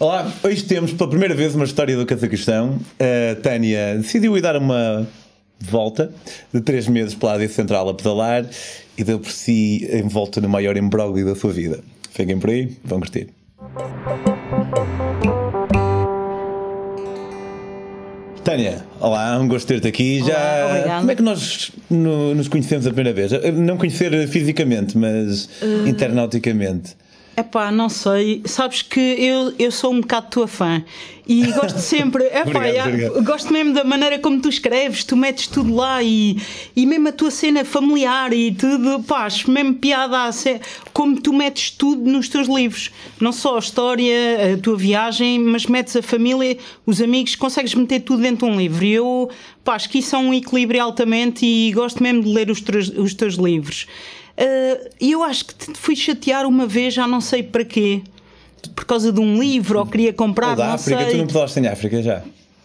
[0.00, 2.78] Olá, hoje temos pela primeira vez uma história do Cazaquistão.
[3.00, 5.06] A Tânia decidiu ir dar uma
[5.60, 6.12] volta
[6.54, 8.46] de três meses pela Ásia Central a pedalar
[8.96, 11.80] e deu por si em volta no maior imbróglio da sua vida.
[12.12, 13.28] Fiquem por aí, vão curtir.
[18.44, 20.20] Tânia, olá, um gosto de ter-te aqui.
[20.22, 20.98] Olá, Já obrigada.
[21.00, 23.32] como é que nós no- nos conhecemos a primeira vez?
[23.54, 26.96] Não conhecer fisicamente, mas Uh, internauticamente.
[27.38, 28.42] Epá, não sei.
[28.44, 30.82] Sabes que eu, eu sou um bocado tua fã
[31.24, 32.24] e gosto sempre.
[32.34, 33.24] Epá, Obrigado, obrigado.
[33.24, 36.36] gosto mesmo da maneira como tu escreves, tu metes tudo lá e,
[36.74, 40.60] e mesmo a tua cena familiar e tudo, pá, acho mesmo piada a ser,
[40.92, 42.90] como tu metes tudo nos teus livros.
[43.20, 48.00] Não só a história, a tua viagem, mas metes a família, os amigos, consegues meter
[48.00, 48.84] tudo dentro de um livro.
[48.84, 49.30] E eu,
[49.62, 52.88] pá, acho que isso é um equilíbrio altamente e gosto mesmo de ler os teus,
[52.88, 53.86] os teus livros.
[54.38, 58.02] Uh, E eu acho que te fui chatear uma vez, já não sei para quê.
[58.74, 61.10] Por causa de um livro, ou queria comprar, Ou da não África, sei.
[61.12, 62.22] tu não pedalaste em África já?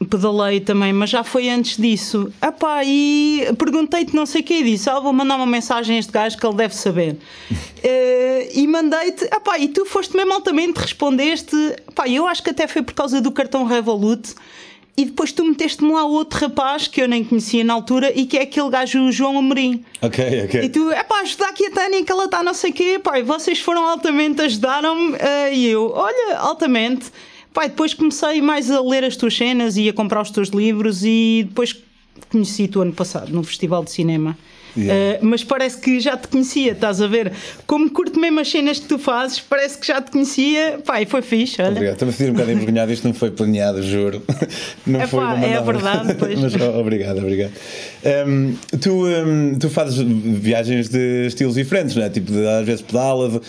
[0.10, 2.32] Pedalei também, mas já foi antes disso.
[2.42, 6.00] Epá, e perguntei-te não sei o que e disse: ah, vou mandar uma mensagem a
[6.00, 7.18] este gajo que ele deve saber.
[7.82, 11.56] Eh, e mandei-te, epá, e tu foste mesmo altamente, respondeste.
[11.90, 14.34] Epá, eu acho que até foi por causa do cartão Revolut.
[14.96, 18.38] E depois tu meteste-me lá outro rapaz que eu nem conhecia na altura e que
[18.38, 19.84] é aquele gajo, João Amorim.
[20.02, 20.62] Ok, ok.
[20.62, 23.00] E tu, é pá, ajudar aqui a Tânia que ela está não sei o quê,
[23.04, 27.12] pá, e vocês foram altamente, ajudaram-me, eh, e eu, olha, altamente.
[27.52, 31.04] Pá, depois comecei mais a ler as tuas cenas e a comprar os teus livros
[31.04, 31.76] e depois
[32.32, 34.38] conheci-te o ano passado no Festival de Cinema.
[34.76, 34.94] Yeah.
[34.94, 37.32] Eh, mas parece que já te conhecia, estás a ver?
[37.68, 41.06] Como curto mesmo as cenas que tu fazes, parece que já te conhecia, pá, e
[41.06, 41.72] foi fixe, olha.
[41.72, 41.94] Obrigado.
[41.94, 44.24] Estou a sentir um bocado envergonhado, isto não foi planeado, juro.
[44.86, 46.40] Não Epá, foi uma é verdade, pois.
[46.42, 47.52] Mas oh, obrigado, obrigado.
[48.28, 52.10] Hum, tu, hum, tu fazes viagens de estilos diferentes, não é?
[52.10, 53.42] Tipo, de, às vezes pedalas.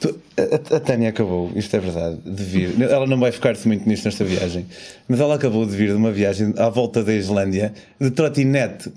[0.00, 2.82] Tu- a, a Tânia acabou, isto é verdade, de vir.
[2.82, 4.66] Ela não vai focar-se muito nisto nesta viagem,
[5.08, 8.90] mas ela acabou de vir de uma viagem à volta da Islândia de trotinete.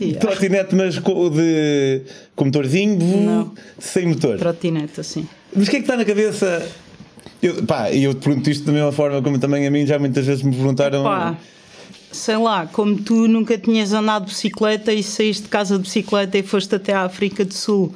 [0.00, 0.20] Yeah.
[0.20, 2.02] Trotinete, mas com, de,
[2.34, 3.52] com motorzinho, Não.
[3.78, 4.38] sem motor.
[4.38, 5.28] Trotinete, assim.
[5.54, 6.66] Mas o que é que está na cabeça?
[7.42, 9.98] Eu, pá, e eu te pergunto isto da mesma forma como também a mim já
[9.98, 11.04] muitas vezes me perguntaram.
[11.04, 11.36] Pá,
[12.10, 16.38] sei lá, como tu nunca tinhas andado de bicicleta e saíste de casa de bicicleta
[16.38, 17.94] e foste até à África do Sul.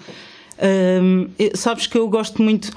[1.03, 2.71] Hum, sabes que eu gosto muito.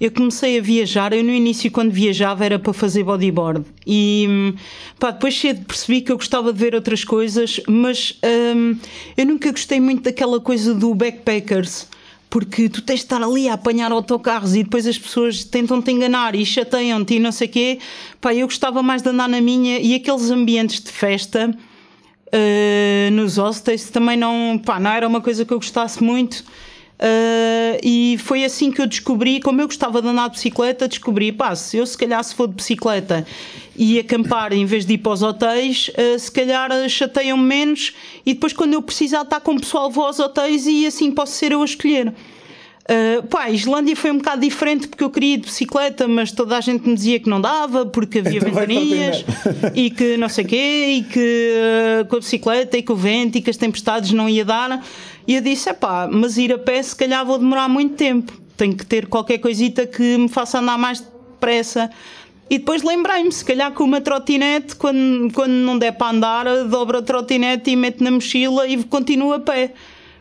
[0.00, 3.64] Eu comecei a viajar, eu no início, quando viajava, era para fazer bodyboard.
[3.86, 4.54] E hum,
[4.98, 8.18] pá, depois cedo percebi que eu gostava de ver outras coisas, mas
[8.54, 8.76] hum,
[9.16, 11.88] eu nunca gostei muito daquela coisa do backpackers
[12.30, 15.90] porque tu tens de estar ali a apanhar autocarros e depois as pessoas tentam te
[15.90, 17.78] enganar e chateiam-te e não sei o quê.
[18.20, 21.56] Pá, eu gostava mais de andar na minha e aqueles ambientes de festa
[22.30, 26.44] eh, nos hostels também não, pá, não era uma coisa que eu gostasse muito.
[27.00, 31.30] Eh, e foi assim que eu descobri, como eu gostava de andar de bicicleta, descobri,
[31.30, 33.24] pá, se eu se calhar se for de bicicleta
[33.76, 37.94] e acampar em vez de ir para os hotéis, eh, se calhar eh, chateiam-me menos
[38.26, 41.32] e depois quando eu precisar estar com o pessoal vou aos hotéis e assim posso
[41.32, 42.12] ser eu a escolher.
[42.90, 46.32] Uh, pá, a Islândia foi um bocado diferente porque eu queria ir de bicicleta, mas
[46.32, 49.26] toda a gente me dizia que não dava porque havia Então ventanias
[49.74, 51.52] e que não sei o quê, e que
[52.00, 54.82] uh, com a bicicleta e com o vento e que as tempestades não ia dar.
[55.26, 58.32] E eu disse: é pá, mas ir a pé se calhar vou demorar muito tempo,
[58.56, 61.90] tenho que ter qualquer coisita que me faça andar mais depressa.
[62.48, 66.96] E depois lembrei-me, se calhar com uma trotinete, quando, quando não der para andar, dobro
[66.96, 69.74] a trotinete e meto na mochila e continuo a pé.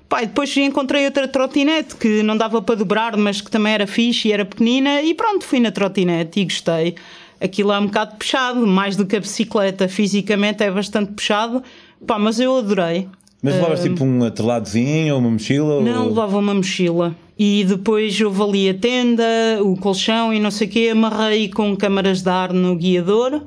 [0.10, 3.86] Pá, e depois encontrei outra trotinete que não dava para dobrar, mas que também era
[3.86, 6.96] fixe e era pequenina, e pronto, fui na trotinete e gostei.
[7.42, 11.62] Aquilo é um bocado puxado, mais do que a bicicleta, fisicamente é bastante puxado,
[12.06, 13.08] pá, mas eu adorei.
[13.42, 15.82] Mas levavas tipo um atreladozinho ou uma mochila?
[15.82, 16.10] Não, ou...
[16.10, 17.16] levava uma mochila.
[17.38, 19.24] E depois houve ali a tenda,
[19.62, 23.44] o colchão e não sei o quê, amarrei com câmaras de ar no guiador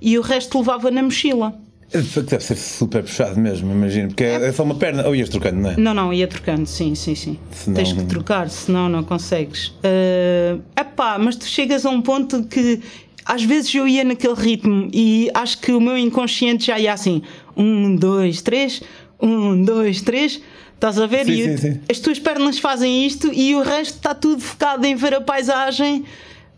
[0.00, 1.54] e o resto levava na mochila.
[1.90, 4.08] Deve ser super puxado mesmo, imagino.
[4.08, 5.06] Porque é, é só uma perna.
[5.06, 5.76] Ou ias trocando, não é?
[5.76, 7.38] Não, não, ia trocando, sim, sim, sim.
[7.50, 9.68] Senão- Tens que trocar, senão não consegues.
[9.68, 12.80] Uh, epá, mas tu chegas a um ponto que
[13.24, 17.22] às vezes eu ia naquele ritmo e acho que o meu inconsciente já ia assim:
[17.56, 18.82] um, dois, três,
[19.20, 20.42] um, dois, três.
[20.74, 21.24] Estás a ver?
[21.24, 21.80] Sim, e sim, sim.
[21.90, 26.04] as tuas pernas fazem isto e o resto está tudo focado em ver a paisagem.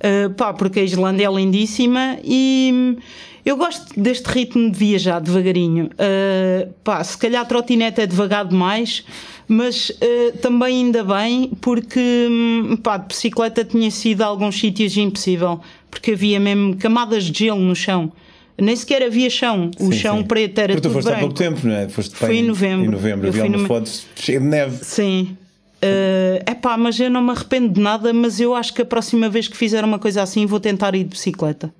[0.03, 2.97] Uh, pá, porque a Islândia é lindíssima e
[3.45, 5.87] eu gosto deste ritmo de viajar devagarinho.
[5.87, 9.05] Uh, pá, se calhar a trotinete é devagar demais,
[9.49, 14.97] mas uh, também ainda bem, porque hum, pá, de bicicleta tinha sido a alguns sítios
[14.97, 15.61] impossível,
[15.91, 18.13] porque havia mesmo camadas de gelo no chão.
[18.59, 20.25] Nem sequer havia chão, o Sim, chão sim.
[20.25, 21.35] preto era Porque tu tudo foste há branco.
[21.35, 21.89] pouco tempo, não é?
[21.89, 22.85] Foste Foi em novembro.
[22.85, 24.85] Em novembro, Eu havia umas numa- fotos cheias de neve.
[24.85, 25.35] Sim.
[25.81, 28.85] é uh, pá, mas eu não me arrependo de nada, mas eu acho que a
[28.85, 31.73] próxima vez que fizer uma coisa assim vou tentar ir de bicicleta.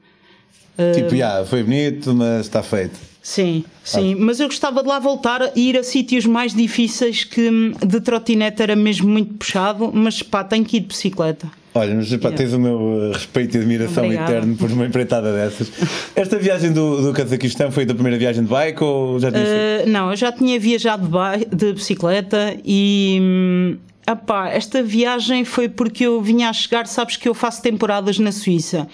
[0.95, 3.11] Tipo, já, yeah, foi bonito, mas está feito.
[3.23, 4.17] Sim, sim, ah.
[4.19, 8.01] mas eu gostava de lá voltar e ir a sítios mais difíceis que hum, de
[8.01, 11.47] trotinete era mesmo muito puxado, mas pá, tenho que ir de bicicleta.
[11.75, 14.33] Olha, mas pá, tens o meu respeito e admiração Obrigada.
[14.33, 15.71] eterno por uma empreitada dessas.
[16.17, 19.89] Esta viagem do, do Cazaquistão foi a primeira viagem de bike ou já tinha uh,
[19.89, 23.19] Não, eu já tinha viajado de, de bicicleta e.
[23.21, 23.77] Hum,
[24.11, 28.33] epá, esta viagem foi porque eu vinha a chegar, sabes que eu faço temporadas na
[28.33, 28.89] Suíça.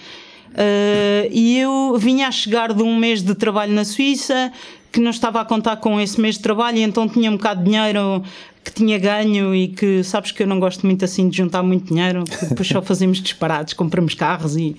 [0.57, 4.51] Uh, e eu vinha a chegar de um mês de trabalho na Suíça,
[4.91, 7.63] que não estava a contar com esse mês de trabalho, e então tinha um bocado
[7.63, 8.23] de dinheiro
[8.63, 11.93] que tinha ganho e que sabes que eu não gosto muito assim de juntar muito
[11.93, 14.75] dinheiro, depois só fazemos disparados, compramos carros e.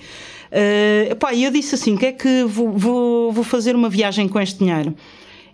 [0.51, 4.39] Uh, pá, eu disse assim: que é que vou, vou, vou fazer uma viagem com
[4.39, 4.93] este dinheiro?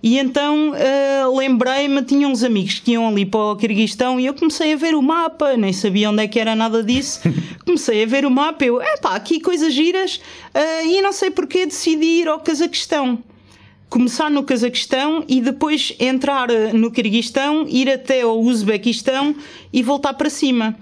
[0.06, 4.36] E então uh, lembrei-me, tinha uns amigos que iam ali para o Kirguistão e eu
[4.36, 7.22] comecei a ver o mapa, nem sabia onde é que era nada disso.
[7.66, 10.18] comecei a ver o mapa, eu, epá, aqui coisas giras,
[10.54, 13.18] uh, e não sei porque decidi ir ao Cazaquistão.
[13.90, 19.36] Começar no Cazaquistão e depois entrar eh, no Kirguistão, ir até ao Uzbequistão
[19.74, 20.78] e voltar para cima.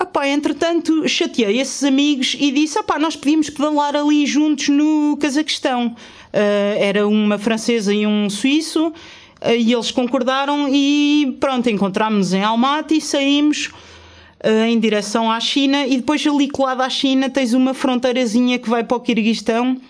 [0.00, 5.94] Epá, entretanto, chateei esses amigos e disse: epá, nós podíamos pedalar ali juntos no Cazaquistão.
[6.32, 12.42] Uh, era uma francesa e um suíço, uh, e eles concordaram e pronto, encontramos-nos em
[12.42, 13.70] Almaty e saímos
[14.44, 18.68] uh, em direção à China e depois ali colado à China tens uma fronteirazinha que
[18.68, 19.80] vai para o Quirguistão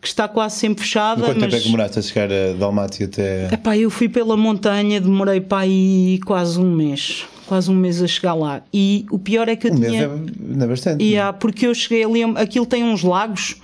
[0.00, 1.22] que está quase sempre fechada.
[1.22, 1.44] quanto mas...
[1.44, 3.54] tempo é que demoraste a chegar de Almaty até...
[3.54, 8.06] Epá, eu fui pela montanha, demorei para aí quase um mês quase um mês a
[8.06, 8.62] chegar lá.
[8.72, 10.08] E o pior é que eu um tinha.
[10.08, 11.04] Mês é, é bastante.
[11.04, 13.56] Yeah, porque eu cheguei ali, aquilo tem uns lagos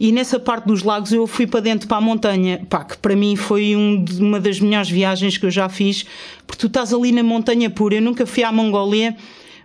[0.00, 3.14] e nessa parte dos lagos eu fui para dentro para a montanha, pá, que para
[3.14, 6.06] mim foi um, uma das melhores viagens que eu já fiz,
[6.46, 7.96] porque tu estás ali na montanha pura.
[7.96, 9.14] Eu nunca fui à Mongólia,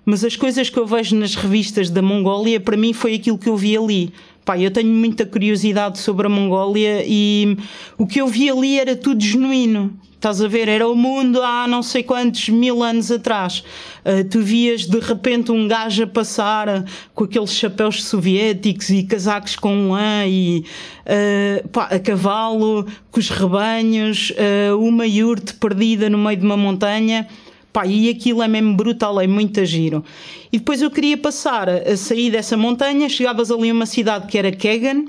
[0.06, 3.48] mas as coisas que eu vejo nas revistas da Mongólia, para mim foi aquilo que
[3.48, 4.14] eu vi ali.
[4.46, 7.58] Pá, eu tenho muita curiosidade sobre a Mongólia e
[7.98, 10.00] o que eu vi ali era tudo genuíno.
[10.14, 10.68] Estás a ver?
[10.68, 13.64] Era o mundo há não sei quantos mil anos atrás.
[14.06, 19.56] Uh, tu vias de repente um gajo a passar com aqueles chapéus soviéticos e casacos
[19.56, 20.64] com lã e
[21.06, 26.58] uh, pá, a cavalo, com os rebanhos, uh, uma iurte perdida no meio de uma
[26.58, 27.28] montanha.
[27.76, 30.02] Pá, e aquilo é mesmo brutal, é muito giro.
[30.50, 34.38] E depois eu queria passar a sair dessa montanha, chegavas ali a uma cidade que
[34.38, 35.04] era Kegan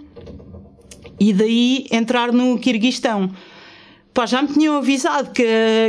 [1.20, 3.30] e daí entrar no Kirguistão.
[4.12, 5.44] Pá, já me tinham avisado que,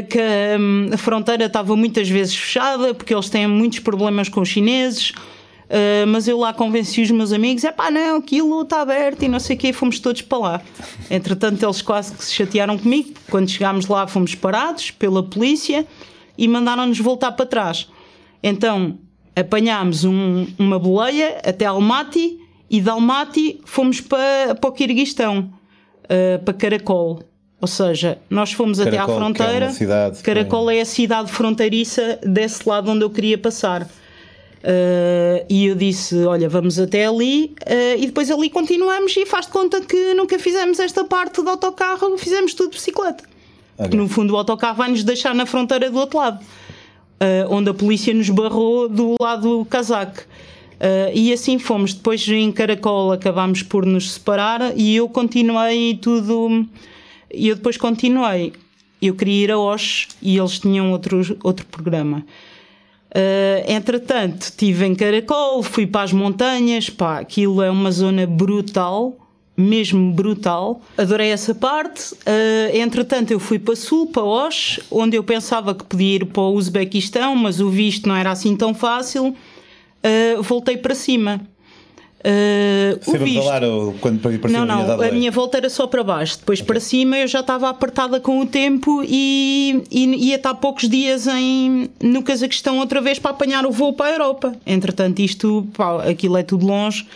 [0.08, 0.20] que
[0.60, 5.10] hum, a fronteira estava muitas vezes fechada porque eles têm muitos problemas com os chineses.
[5.10, 9.28] Uh, mas eu lá convenci os meus amigos: é pá, não, aquilo está aberto e
[9.28, 10.62] não sei o quê, fomos todos para lá.
[11.10, 13.14] Entretanto, eles quase que se chatearam comigo.
[13.32, 15.88] Quando chegámos lá, fomos parados pela polícia
[16.38, 17.88] e mandaram-nos voltar para trás.
[18.44, 18.98] Então,
[19.36, 22.40] apanhámos um, uma boleia até Almaty
[22.70, 25.52] e de Almaty fomos para, para o Quirguistão,
[26.04, 27.24] uh, para Caracol.
[27.60, 29.66] Ou seja, nós fomos Caracol, até à fronteira.
[29.66, 33.84] É cidade, Caracol é a cidade fronteiriça desse lado onde eu queria passar.
[33.84, 39.16] Uh, e eu disse: Olha, vamos até ali, uh, e depois ali continuamos.
[39.16, 43.24] E faz de conta que nunca fizemos esta parte do autocarro, fizemos tudo de bicicleta.
[43.78, 47.70] Porque no fundo o autocarro vai nos deixar na fronteira do outro lado, uh, onde
[47.70, 50.24] a polícia nos barrou do lado casaco.
[51.14, 51.94] e assim fomos.
[51.94, 56.68] Depois em Caracol acabámos por nos separar e eu continuei tudo
[57.34, 58.54] e eu depois continuei.
[59.02, 62.26] Eu queria ir a Osh e eles tinham outro, outro programa.
[63.12, 69.16] Uh, entretanto, estive em Caracol, fui para as montanhas, pá, aquilo é uma zona brutal,
[69.58, 70.82] mesmo brutal.
[70.96, 72.14] Adorei essa parte.
[72.14, 76.44] Uh, entretanto, eu fui para Sul, para Osh, onde eu pensava que podia ir para
[76.44, 79.30] o Uzbequistão, mas o visto não era assim tão fácil.
[79.30, 81.42] Uh, voltei para cima.
[82.20, 83.44] Uh, o visto.
[83.44, 86.38] Falar, ou quando para não, não, a minha volta era só para baixo.
[86.38, 86.68] Depois okay.
[86.68, 91.26] para cima eu já estava apertada com o tempo e, e ia estar poucos dias
[91.26, 94.54] em, no Cazaquistão outra vez para apanhar o voo para a Europa.
[94.66, 97.08] Entretanto, isto, pá, aquilo é tudo longe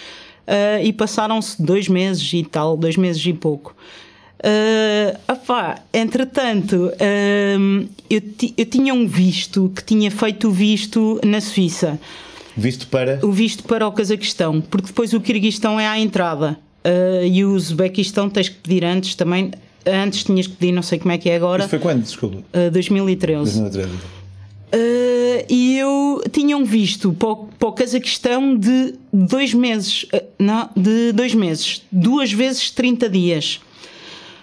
[0.52, 3.74] uh, e passaram-se dois meses e tal, dois meses e pouco.
[4.44, 8.22] Uh, opá, entretanto, uh, eu,
[8.58, 12.00] eu tinha um visto que tinha feito o visto na Suíça.
[12.58, 13.20] Visto para?
[13.24, 17.54] O visto para o Cazaquistão, porque depois o Quirguistão é à entrada uh, e o
[17.54, 19.52] Uzbequistão tens que pedir antes também.
[19.86, 21.62] Antes tinhas que pedir, não sei como é que é agora.
[21.62, 22.38] Isso foi quando, desculpa?
[22.38, 23.62] Uh, 2013.
[23.62, 24.21] 2013.
[24.74, 31.12] Uh, e eu tinha um visto para o, Cazaquistão de dois meses, uh, não, de
[31.12, 33.60] dois meses, duas vezes 30 dias.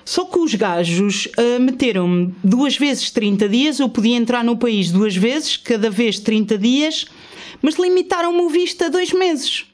[0.04, 4.90] Só que os gajos uh, meteram-me duas vezes 30 dias, eu podia entrar no país
[4.90, 7.06] duas vezes, cada vez 30 dias,
[7.62, 9.64] mas limitaram-me o visto a dois meses.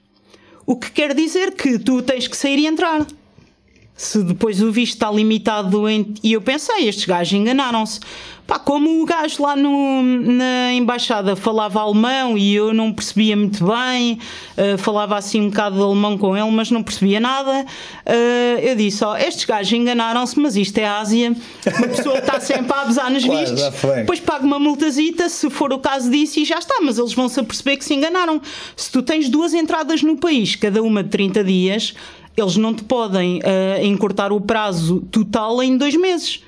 [0.64, 3.04] O que quer dizer que tu tens que sair e entrar
[3.96, 5.88] se depois o visto está limitado
[6.22, 8.00] e eu pensei, estes gajos enganaram-se
[8.46, 13.64] pá, como o gajo lá no, na embaixada falava alemão e eu não percebia muito
[13.64, 14.18] bem
[14.56, 18.76] uh, falava assim um bocado de alemão com ele mas não percebia nada uh, eu
[18.76, 21.34] disse, ó, oh, estes gajos enganaram-se mas isto é Ásia.
[21.78, 23.62] Uma pessoa está sempre a abusar nos claro, vistos
[23.96, 27.38] depois paga uma multazita se for o caso disso e já está, mas eles vão-se
[27.40, 28.40] aperceber que se enganaram.
[28.76, 31.94] Se tu tens duas entradas no país, cada uma de 30 dias
[32.36, 36.42] eles não te podem uh, encurtar o prazo total em dois meses.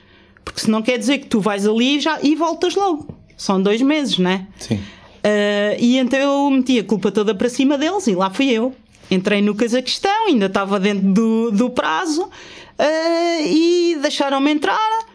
[0.46, 3.08] Porque senão quer dizer que tu vais ali e, já, e voltas logo.
[3.36, 4.46] São dois meses, né?
[4.60, 4.76] Sim.
[4.76, 8.72] Uh, e então eu meti a culpa toda para cima deles e lá fui eu.
[9.10, 15.06] Entrei no Cazaquistão, ainda estava dentro do, do prazo uh, e deixaram-me entrar.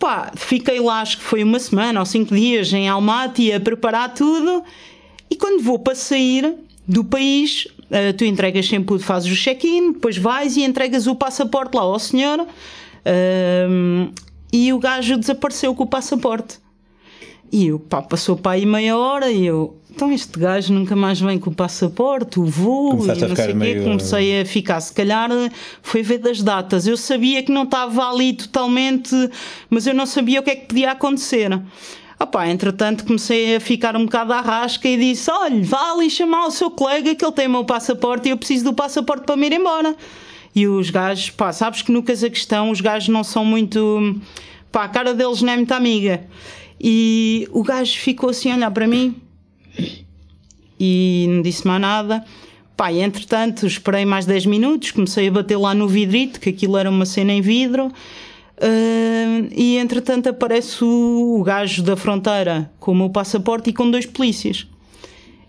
[0.00, 4.12] Pá, fiquei lá, acho que foi uma semana ou cinco dias em Almaty a preparar
[4.14, 4.64] tudo.
[5.30, 6.54] E quando vou para sair
[6.86, 11.74] do país, Uh, tu entregas sempre, fazes o check-in, depois vais e entregas o passaporte
[11.76, 12.46] lá ao senhor
[14.52, 16.58] e o gajo desapareceu com o passaporte.
[17.52, 21.20] E eu, pá, passou para aí meia hora e eu, então este gajo nunca mais
[21.20, 23.80] vem com o passaporte, o voo, Começaste e não sei o quê.
[23.82, 25.28] Comecei a ficar, se calhar
[25.82, 26.86] foi ver das datas.
[26.86, 29.14] Eu sabia que não estava ali totalmente,
[29.68, 31.50] mas eu não sabia o que é que podia acontecer.
[32.20, 36.46] Opá, entretanto comecei a ficar um bocado à rasca e disse: olha, vá ali chamar
[36.46, 39.36] o seu colega que ele tem o meu passaporte e eu preciso do passaporte para
[39.36, 39.96] me ir embora.
[40.54, 44.20] E os gajos, pá, sabes que no Cazaquistão os gajos não são muito.
[44.72, 46.24] pá, a cara deles não é muito amiga.
[46.80, 49.14] E o gajo ficou assim a olhar para mim
[50.78, 52.24] e não disse mais nada.
[52.76, 56.78] Pá, e entretanto esperei mais 10 minutos, comecei a bater lá no vidrito, que aquilo
[56.78, 57.88] era uma cena em vidro.
[57.88, 63.90] Uh, e entretanto aparece o, o gajo da fronteira com o meu passaporte e com
[63.90, 64.66] dois polícias.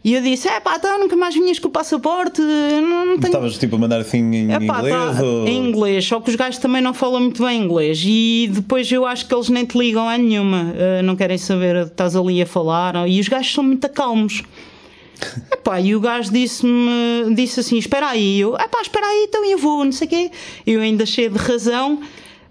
[0.03, 2.41] E eu disse: É pá, então nunca mais vinhas com o passaporte.
[2.41, 3.27] Não, não tenho...
[3.27, 4.95] Estavas tipo a mandar assim em Epá, inglês?
[4.95, 5.47] Tá, ou...
[5.47, 8.01] Em inglês, só que os gajos também não falam muito bem inglês.
[8.03, 10.73] E depois eu acho que eles nem te ligam a nenhuma.
[10.73, 13.07] Uh, não querem saber, estás ali a falar.
[13.07, 14.43] E os gajos são muito calmos.
[15.53, 18.39] Epá, e o gajo disse-me disse assim: Espera aí.
[18.39, 20.31] Eu, Epá, espera aí, então eu vou, não sei o quê.
[20.65, 22.01] Eu ainda cheio de razão.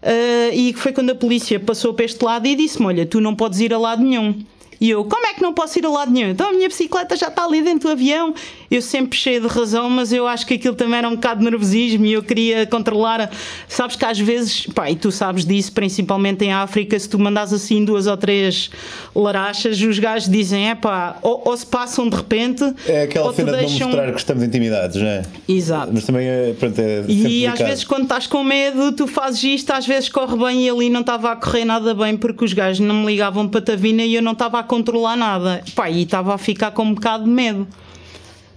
[0.02, 3.34] Uh, e foi quando a polícia passou para este lado e disse-me: Olha, tu não
[3.34, 4.38] podes ir a lado nenhum.
[4.80, 6.30] E eu, como é que não posso ir a lado nenhum?
[6.30, 8.34] Então a minha bicicleta já está ali dentro do avião.
[8.70, 11.44] Eu sempre cheio de razão, mas eu acho que aquilo também era um bocado de
[11.50, 13.28] nervosismo e eu queria controlar.
[13.66, 17.52] Sabes que às vezes, pá, e tu sabes disso, principalmente em África, se tu mandas
[17.52, 18.70] assim duas ou três
[19.12, 22.62] larachas, os gajos dizem, é pá, ou, ou, se passam de repente.
[22.86, 23.72] É aquela cena deixam...
[23.72, 25.22] de não mostrar que estamos intimidados, não é?
[25.48, 25.90] Exato.
[25.92, 29.72] Mas também é, pronto, é E às vezes quando estás com medo, tu fazes isto,
[29.72, 32.78] às vezes corre bem e ali não estava a correr nada bem porque os gajos
[32.78, 35.60] não me ligavam para Tavina e eu não estava a controlar nada.
[35.74, 37.66] Pá, e estava a ficar com um bocado de medo.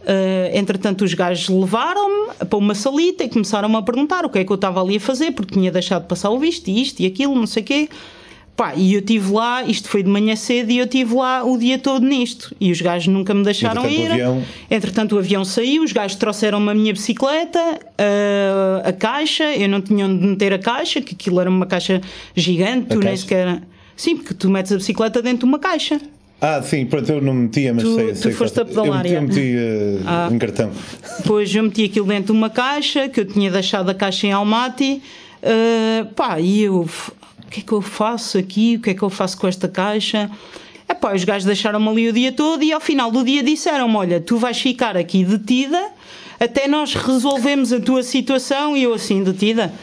[0.03, 4.43] Uh, entretanto, os gajos levaram-me para uma salita e começaram-me a perguntar o que é
[4.43, 6.99] que eu estava ali a fazer, porque tinha deixado de passar o visto, e isto
[6.99, 7.89] e aquilo, não sei o quê.
[8.55, 11.57] Pá, e eu estive lá, isto foi de manhã cedo, e eu estive lá o
[11.57, 12.55] dia todo nisto.
[12.59, 14.09] E os gajos nunca me deixaram Entretanto, ir.
[14.09, 14.43] O avião...
[14.69, 17.59] Entretanto, o avião saiu, os gajos trouxeram-me a minha bicicleta,
[17.97, 21.99] a, a caixa, eu não tinha onde meter a caixa, que aquilo era uma caixa
[22.35, 23.63] gigante, tu nem sequer.
[23.95, 25.99] Sim, porque tu metes a bicicleta dentro de uma caixa.
[26.45, 29.21] Ah, sim, pronto, eu não metia, mas tu, sei, tu sei foste a pedalar, eu
[29.21, 30.29] meti, eu meti uh, ah.
[30.29, 30.71] um cartão.
[31.25, 34.33] Pois eu meti aquilo dentro de uma caixa, que eu tinha deixado a caixa em
[34.33, 35.01] Almaty,
[35.41, 38.75] uh, pá, e eu, o que é que eu faço aqui?
[38.75, 40.29] O que é que eu faço com esta caixa?
[40.85, 43.95] É pá, os gajos deixaram-me ali o dia todo e ao final do dia disseram-me:
[43.95, 45.81] Olha, tu vais ficar aqui detida
[46.43, 48.75] até nós resolvemos a tua situação.
[48.75, 49.73] E eu, assim, detida?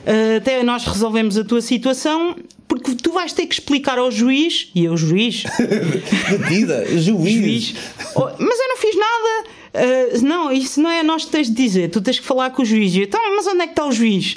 [0.00, 2.34] Uh, até nós resolvemos a tua situação
[2.68, 5.44] porque tu vais ter que explicar ao juiz, e eu, juiz.
[6.30, 7.32] Detida, juiz.
[7.32, 7.74] juiz.
[8.14, 9.48] Oh, mas eu não fiz nada.
[9.68, 12.62] Uh, não, isso não é nós que tens de dizer, tu tens que falar com
[12.62, 12.94] o juiz.
[12.94, 14.34] Eu, então, mas onde é que está o juiz?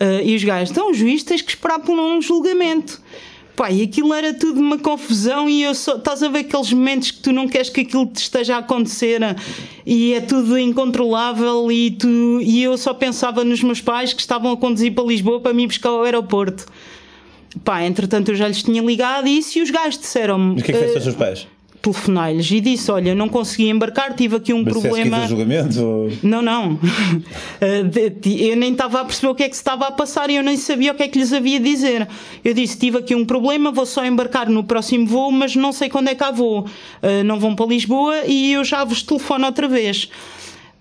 [0.00, 3.00] Uh, e os gajos, então o juiz tens que esperar por um julgamento.
[3.54, 7.12] Pá, e aquilo era tudo uma confusão e eu só, estás a ver aqueles momentos
[7.12, 9.20] que tu não queres que aquilo te esteja a acontecer
[9.86, 14.50] e é tudo incontrolável e, tu, e eu só pensava nos meus pais que estavam
[14.50, 16.66] a conduzir para Lisboa para me buscar ao aeroporto.
[17.62, 20.60] Pá, entretanto eu já lhes tinha ligado isso e os gajos disseram-me.
[20.60, 21.46] o que é que fez uh, os seus pais?
[21.80, 25.26] Telefonei-lhes e disse: Olha, não consegui embarcar, tive aqui um Mas problema.
[25.28, 25.84] julgamento?
[25.84, 26.10] Ou...
[26.22, 26.78] Não, não.
[27.60, 30.42] eu nem estava a perceber o que é que se estava a passar e eu
[30.42, 32.08] nem sabia o que é que lhes havia de dizer.
[32.42, 35.90] Eu disse: Tive aqui um problema, vou só embarcar no próximo voo, mas não sei
[35.90, 36.60] quando é que há voo.
[37.02, 40.08] Uh, não vão para Lisboa e eu já vos telefono outra vez.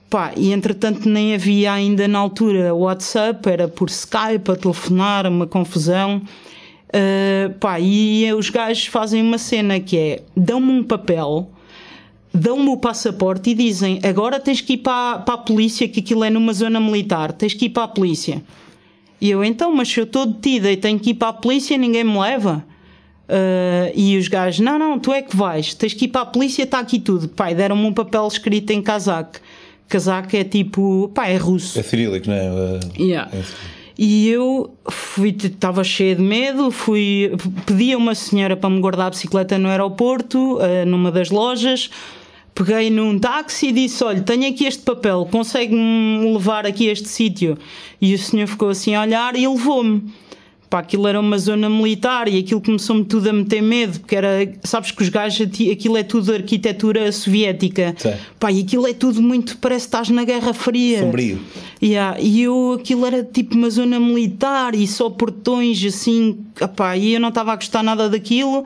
[0.10, 5.46] pá, e entretanto nem havia ainda na altura WhatsApp, era por Skype, a telefonar, uma
[5.46, 6.22] confusão.
[6.94, 11.50] Uh, pá, e os gajos fazem uma cena que é: dão-me um papel,
[12.32, 16.24] dão-me o passaporte e dizem agora tens que ir para, para a polícia, que aquilo
[16.24, 18.44] é numa zona militar, tens que ir para a polícia.
[19.20, 21.78] E eu, então, mas se eu estou detida e tenho que ir para a polícia,
[21.78, 22.64] ninguém me leva.
[23.24, 26.26] Uh, e os gajos, não, não, tu é que vais, tens que ir para a
[26.26, 27.30] polícia, está aqui tudo.
[27.30, 29.40] Pai, deram-me um papel escrito em casaco.
[29.88, 31.80] Casaco é tipo, pá, é russo.
[31.80, 32.52] É cirílico, não é?
[32.52, 33.32] Uh, yeah.
[33.34, 33.42] é
[33.98, 34.74] e eu
[35.28, 37.32] estava cheia de medo, fui,
[37.66, 41.90] pedi a uma senhora para me guardar a bicicleta no aeroporto, uh, numa das lojas.
[42.56, 47.08] Peguei num táxi e disse: Olha, tenho aqui este papel, consegue-me levar aqui a este
[47.08, 47.58] sítio?
[48.00, 50.04] E o senhor ficou assim a olhar e levou-me
[50.74, 54.52] pá, aquilo era uma zona militar e aquilo começou-me tudo a meter medo, porque era,
[54.64, 58.16] sabes que os gajos, aquilo é tudo arquitetura soviética, Sim.
[58.40, 61.02] pá, e aquilo é tudo muito, parece que estás na Guerra Fria.
[61.02, 61.40] Sombrio.
[61.80, 66.40] Yeah, e eu, aquilo era tipo uma zona militar e só portões assim,
[66.76, 68.66] pá, e eu não estava a gostar nada daquilo.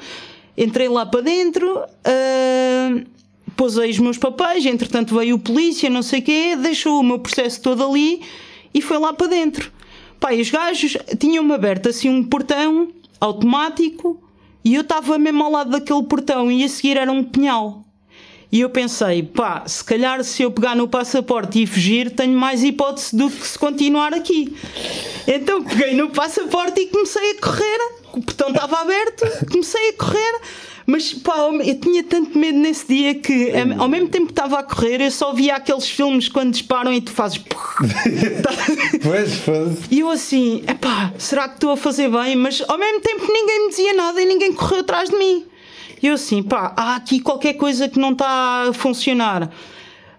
[0.58, 3.06] Entrei lá para dentro, uh,
[3.58, 7.20] posei os meus papéis, entretanto veio o polícia, não sei o quê, deixou o meu
[7.20, 8.22] processo todo ali
[8.74, 9.76] e foi lá para dentro.
[10.20, 14.22] Pá, e os gajos tinham-me aberto assim um portão automático
[14.64, 17.84] e eu estava mesmo ao lado daquele portão e a seguir era um pinhal.
[18.52, 22.64] E eu pensei, pá, se calhar se eu pegar no passaporte e fugir, tenho mais
[22.64, 24.56] hipótese do que se continuar aqui.
[25.28, 27.80] Então peguei no passaporte e comecei a correr.
[28.14, 30.42] O portão estava aberto, comecei a correr.
[30.90, 34.64] Mas pá, eu tinha tanto medo nesse dia que ao mesmo tempo que estava a
[34.64, 37.40] correr, eu só via aqueles filmes quando disparam e tu fazes.
[39.04, 39.80] pois, pois.
[39.92, 42.38] E eu assim, pá, será que estou a fazer bem?
[42.38, 45.46] Mas ao mesmo tempo ninguém me dizia nada e ninguém correu atrás de mim.
[46.02, 49.52] E eu assim, pá, há aqui qualquer coisa que não está a funcionar.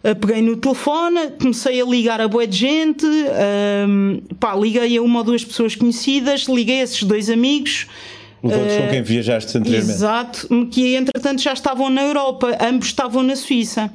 [0.05, 5.01] Uh, peguei no telefone, comecei a ligar a boa de gente, uh, pá, liguei a
[5.01, 7.87] uma ou duas pessoas conhecidas, liguei a esses dois amigos
[8.43, 9.91] os outros com quem viajaste anteriormente.
[9.91, 13.93] Exato, que entretanto já estavam na Europa, ambos estavam na Suíça.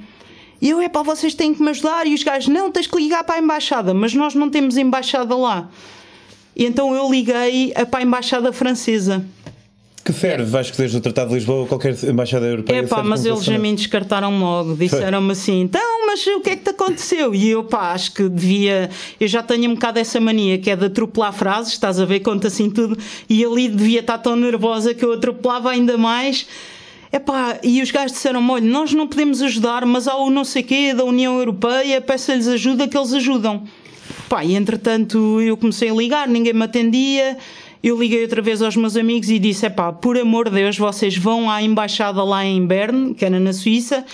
[0.61, 2.07] E eu, é para vocês têm que me ajudar.
[2.07, 5.35] E os gajos, não, tens que ligar para a embaixada, mas nós não temos embaixada
[5.35, 5.69] lá.
[6.55, 9.25] E então eu liguei para a embaixada francesa.
[10.03, 10.43] Que serve?
[10.43, 12.79] Vais que desde o Tratado de Lisboa qualquer embaixada europeia.
[12.79, 14.75] É pá, mas eles a mim descartaram logo.
[14.75, 17.33] Disseram-me assim: então, mas o que é que te aconteceu?
[17.33, 18.87] E eu, pá, acho que devia.
[19.19, 22.19] Eu já tenho um bocado essa mania que é de atropelar frases, estás a ver,
[22.19, 22.95] conta assim tudo.
[23.27, 26.45] E ali devia estar tão nervosa que eu atropelava ainda mais.
[27.11, 30.61] Epá, e os gajos disseram olha, nós não podemos ajudar, mas há o não sei
[30.61, 33.63] quê da União Europeia, peça-lhes ajuda que eles ajudam.
[34.29, 37.37] Pá, e entretanto eu comecei a ligar, ninguém me atendia
[37.83, 40.77] eu liguei outra vez aos meus amigos e disse: é pá, por amor de Deus,
[40.77, 44.05] vocês vão à embaixada lá em Bern, que era na Suíça.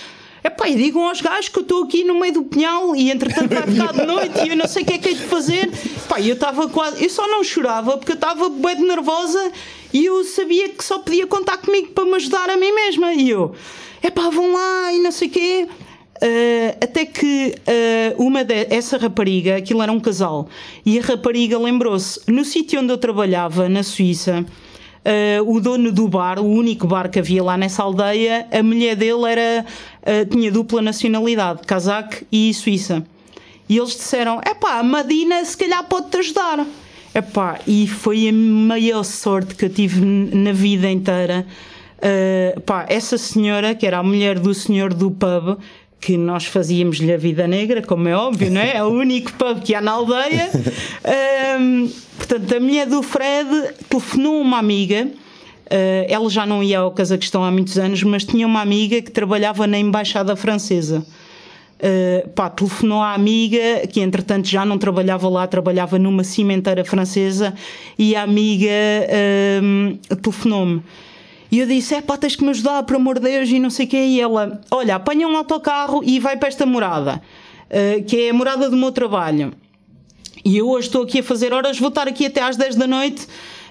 [0.42, 3.54] Epá, e digam aos gajos que eu estou aqui no meio do pinhal e entretanto
[3.54, 5.70] vai ficar de noite e eu não sei o que é que hei de fazer.
[6.04, 7.02] Epá, eu estava quase.
[7.02, 9.52] Eu só não chorava porque eu estava bem nervosa
[9.92, 13.12] e eu sabia que só podia contar comigo para me ajudar a mim mesma.
[13.12, 13.54] E eu,
[14.02, 15.68] epá, vão lá e não sei o quê.
[16.22, 20.50] Uh, até que uh, uma de, essa rapariga, aquilo era um casal,
[20.84, 26.06] e a rapariga lembrou-se, no sítio onde eu trabalhava, na Suíça, uh, o dono do
[26.08, 29.64] bar, o único bar que havia lá nessa aldeia, a mulher dele era,
[30.30, 33.04] tinha dupla nacionalidade, casaque e suíça.
[33.68, 36.66] E eles disseram: é pá, a Madina se calhar pode-te ajudar.
[37.14, 41.44] Epá, e foi a maior sorte que eu tive na vida inteira.
[41.98, 45.58] Uh, pá, essa senhora, que era a mulher do senhor do pub,
[46.00, 48.76] que nós fazíamos-lhe a vida negra, como é óbvio, não é?
[48.76, 50.50] É o único pub que há na aldeia.
[51.60, 55.08] Um, portanto, a mulher do Fred telefonou uma amiga.
[55.70, 59.10] Uh, ela já não ia ao Cazaquistão há muitos anos, mas tinha uma amiga que
[59.10, 61.06] trabalhava na embaixada francesa.
[61.78, 67.54] Uh, pá, telefonou à amiga, que entretanto já não trabalhava lá, trabalhava numa cimenteira francesa,
[67.96, 68.68] e a amiga
[69.08, 70.82] uh, telefonou-me.
[71.52, 73.70] E eu disse: é pá, tens que me ajudar, por amor de Deus, e não
[73.70, 73.96] sei o quê.
[73.96, 77.22] E ela: olha, apanha um autocarro e vai para esta morada,
[77.70, 79.52] uh, que é a morada do meu trabalho.
[80.44, 82.88] E eu hoje estou aqui a fazer horas, vou estar aqui até às 10 da
[82.88, 83.26] noite.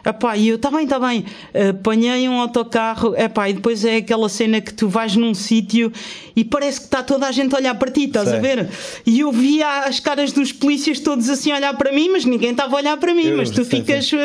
[0.06, 1.26] Epá, e eu, está bem, está bem,
[1.70, 5.92] apanhei um autocarro, epá, e depois é aquela cena que tu vais num sítio
[6.36, 8.38] e parece que está toda a gente a olhar para ti, estás Sei.
[8.38, 8.70] a ver?
[9.06, 12.52] E eu via as caras dos polícias todos assim a olhar para mim, mas ninguém
[12.52, 14.12] estava a olhar para mim, eu, mas tu sei, ficas.
[14.12, 14.18] Uh,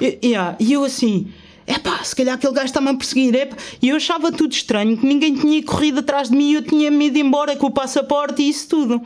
[0.00, 1.28] e, yeah, e eu assim,
[1.66, 3.34] é pá, se calhar aquele gajo está-me a perseguir.
[3.34, 3.56] Epá.
[3.80, 7.06] E eu achava tudo estranho, que ninguém tinha corrido atrás de mim e eu tinha-me
[7.06, 9.02] ido embora com o passaporte e isso tudo.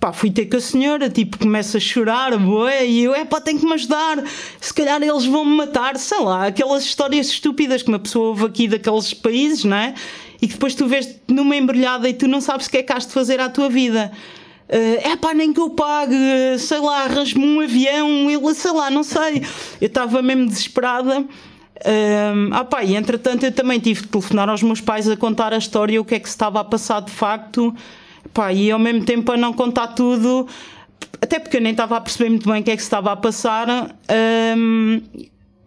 [0.00, 3.40] Pá, fui ter com a senhora, tipo, começa a chorar, boé, e eu, é pá,
[3.40, 4.22] tenho que me ajudar,
[4.60, 8.44] se calhar eles vão me matar, sei lá, aquelas histórias estúpidas que uma pessoa ouve
[8.44, 9.94] aqui daqueles países, não é?
[10.42, 12.92] E que depois tu vês numa embrulhada e tu não sabes o que é que
[12.92, 14.12] has de fazer à tua vida.
[14.68, 18.90] é uh, pá, nem que eu pague, sei lá, arranjo-me um avião, ele, sei lá,
[18.90, 19.42] não sei.
[19.80, 21.24] Eu estava mesmo desesperada.
[21.86, 25.52] Um, ah pá, e entretanto eu também tive de telefonar aos meus pais a contar
[25.52, 27.74] a história, o que é que se estava a passar de facto,
[28.32, 30.46] pá, e ao mesmo tempo a não contar tudo,
[31.20, 33.12] até porque eu nem estava a perceber muito bem o que é que se estava
[33.12, 33.96] a passar.
[34.56, 35.00] Um,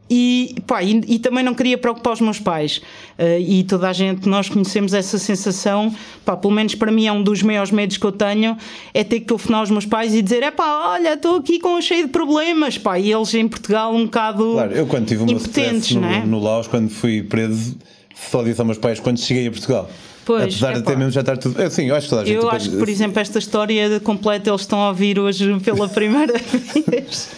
[0.09, 2.77] e, pá, e, e, também não queria preocupar os meus pais.
[3.19, 5.93] Uh, e toda a gente, nós conhecemos essa sensação,
[6.23, 8.57] pá, pelo menos para mim é um dos maiores medos que eu tenho,
[8.93, 11.79] é ter que telefonar aos meus pais e dizer: é pá, olha, estou aqui com
[11.81, 14.53] cheio de problemas, pá, e eles em Portugal um bocado.
[14.53, 16.25] Claro, eu quando tive uma stress no, é?
[16.25, 17.75] no Laos, quando fui preso,
[18.15, 19.89] só disse aos meus pais quando cheguei a Portugal.
[20.27, 21.61] Pois, Apesar de até mesmo já estar tudo.
[21.61, 22.35] Eu, sim, eu acho que toda a gente.
[22.35, 26.33] Eu acho que, por exemplo, esta história completa eles estão a ouvir hoje pela primeira
[26.85, 27.29] vez.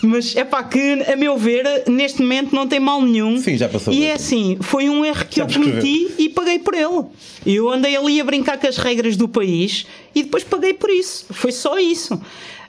[0.00, 3.38] Mas é pá, que a meu ver, neste momento não tem mal nenhum.
[3.38, 3.92] Sim, já passou.
[3.92, 7.06] E é assim, foi um erro que eu cometi e paguei por ele.
[7.44, 11.26] Eu andei ali a brincar com as regras do país e depois paguei por isso.
[11.30, 12.20] Foi só isso.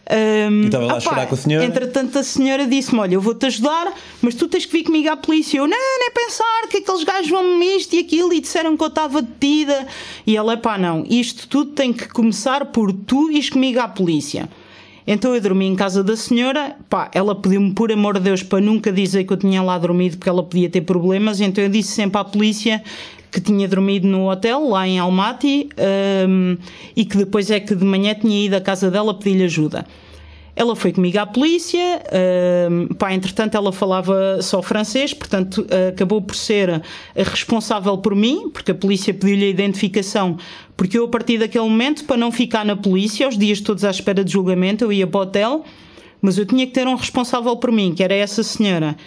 [0.09, 1.65] Um, estava lá a chorar com a senhora.
[1.65, 5.15] Entretanto, a senhora disse-me: Olha, eu vou-te ajudar, mas tu tens que vir comigo à
[5.15, 5.59] polícia.
[5.59, 8.87] Eu, não, nem pensar que aqueles gajos vão-me isto e aquilo e disseram que eu
[8.87, 9.87] estava detida.
[10.25, 14.49] E ela, pá, não, isto tudo tem que começar por tu ires comigo à polícia.
[15.05, 18.61] Então eu dormi em casa da senhora, pá, ela pediu-me por amor de Deus para
[18.61, 21.93] nunca dizer que eu tinha lá dormido porque ela podia ter problemas, então eu disse
[21.93, 22.83] sempre à polícia
[23.31, 25.69] que tinha dormido no hotel lá em Almaty
[26.27, 26.57] um,
[26.95, 29.85] e que depois é que de manhã tinha ido à casa dela pedir-lhe ajuda.
[30.55, 36.21] Ela foi comigo à polícia, uh, pá, entretanto ela falava só francês, portanto uh, acabou
[36.21, 36.81] por ser
[37.15, 40.37] responsável por mim, porque a polícia pediu-lhe a identificação,
[40.75, 43.89] porque eu a partir daquele momento, para não ficar na polícia, os dias todos à
[43.89, 45.63] espera de julgamento, eu ia para o hotel,
[46.21, 48.97] mas eu tinha que ter um responsável por mim, que era essa senhora.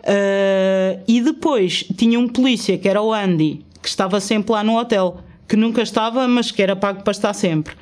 [0.00, 4.76] Uh, e depois tinha um polícia, que era o Andy, que estava sempre lá no
[4.76, 7.72] hotel, que nunca estava, mas que era pago para estar sempre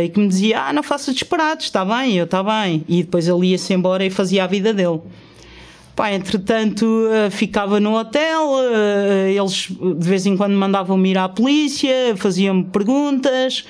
[0.00, 2.84] e que me dizia: Ah, não faça disparates, está bem, eu está bem.
[2.88, 5.00] E depois ele ia-se embora e fazia a vida dele.
[5.94, 11.28] Pá, entretanto, eh, ficava no hotel, eh, eles de vez em quando mandavam-me ir à
[11.28, 13.64] polícia, faziam-me perguntas.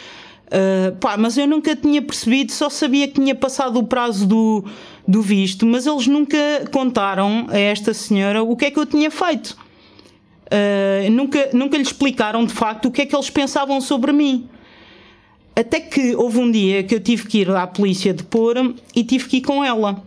[1.00, 4.62] Pá, mas eu nunca tinha percebido, só sabia que tinha passado o prazo do,
[5.08, 6.36] do visto, mas eles nunca
[6.70, 9.56] contaram a esta senhora o que é que eu tinha feito.
[10.46, 14.48] Uh, nunca, nunca lhe explicaram de facto o que é que eles pensavam sobre mim.
[15.54, 18.56] Até que houve um dia que eu tive que ir à polícia depor
[18.94, 20.02] e tive que ir com ela.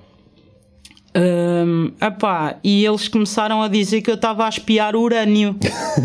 [1.18, 5.56] Um, epá, e eles começaram a dizer que eu estava a espiar o urânio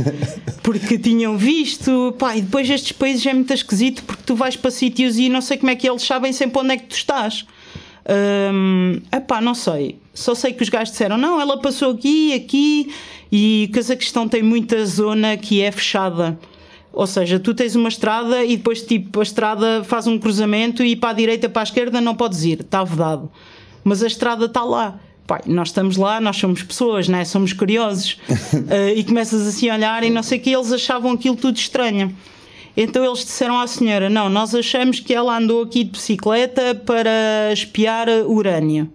[0.63, 2.15] porque tinham visto.
[2.19, 5.41] Pá, e depois estes países é muito esquisito porque tu vais para sítios e não
[5.41, 7.45] sei como é que eles sabem sempre onde é que tu estás.
[8.11, 9.99] Um, epá, não sei.
[10.13, 12.93] Só sei que os gajos disseram: não, ela passou aqui, aqui,
[13.31, 16.39] e questão tem muita zona que é fechada.
[16.93, 20.97] Ou seja, tu tens uma estrada e depois tipo a estrada faz um cruzamento e
[20.97, 23.31] para a direita para a esquerda não podes ir, está vedado.
[23.85, 24.99] Mas a estrada está lá.
[25.25, 27.25] Pai, nós estamos lá, nós somos pessoas, né?
[27.25, 28.19] somos curiosos.
[28.29, 31.57] uh, e começas assim a olhar e não sei o que, eles achavam aquilo tudo
[31.57, 32.13] estranho.
[32.77, 37.53] Então eles disseram à senhora: Não, nós achamos que ela andou aqui de bicicleta para
[37.53, 38.91] espiar urânio.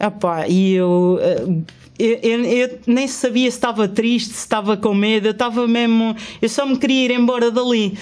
[0.00, 1.64] Epá, e eu uh,
[1.98, 6.16] eu, eu, eu, nem sabia se estava triste, se estava com medo, eu estava mesmo.
[6.40, 7.96] Eu só me queria ir embora dali.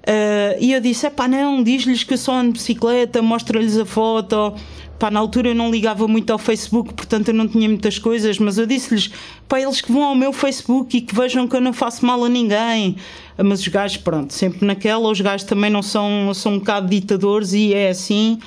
[0.00, 3.84] Uh, e eu disse: pá, não, diz-lhes que eu sou ando de bicicleta, mostra-lhes a
[3.84, 4.54] foto.
[4.98, 8.38] Pá, na altura eu não ligava muito ao Facebook, portanto eu não tinha muitas coisas,
[8.38, 9.10] mas eu disse-lhes:
[9.48, 12.22] pá, eles que vão ao meu Facebook e que vejam que eu não faço mal
[12.22, 12.96] a ninguém.
[13.44, 17.52] Mas os gajos, pronto, sempre naquela, os gajos também não são, são um bocado ditadores
[17.52, 18.38] e é assim.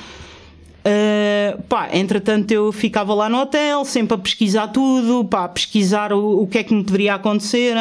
[0.86, 6.12] Uh, pá, entretanto eu ficava lá no hotel, sempre a pesquisar tudo, pá, a pesquisar
[6.12, 7.78] o, o que é que me poderia acontecer.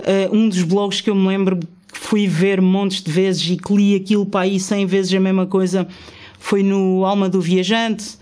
[0.00, 3.56] Uh, um dos blogs que eu me lembro que fui ver montes de vezes e
[3.56, 5.86] que li aquilo para aí 100 vezes a mesma coisa
[6.38, 8.16] foi no Alma do Viajante.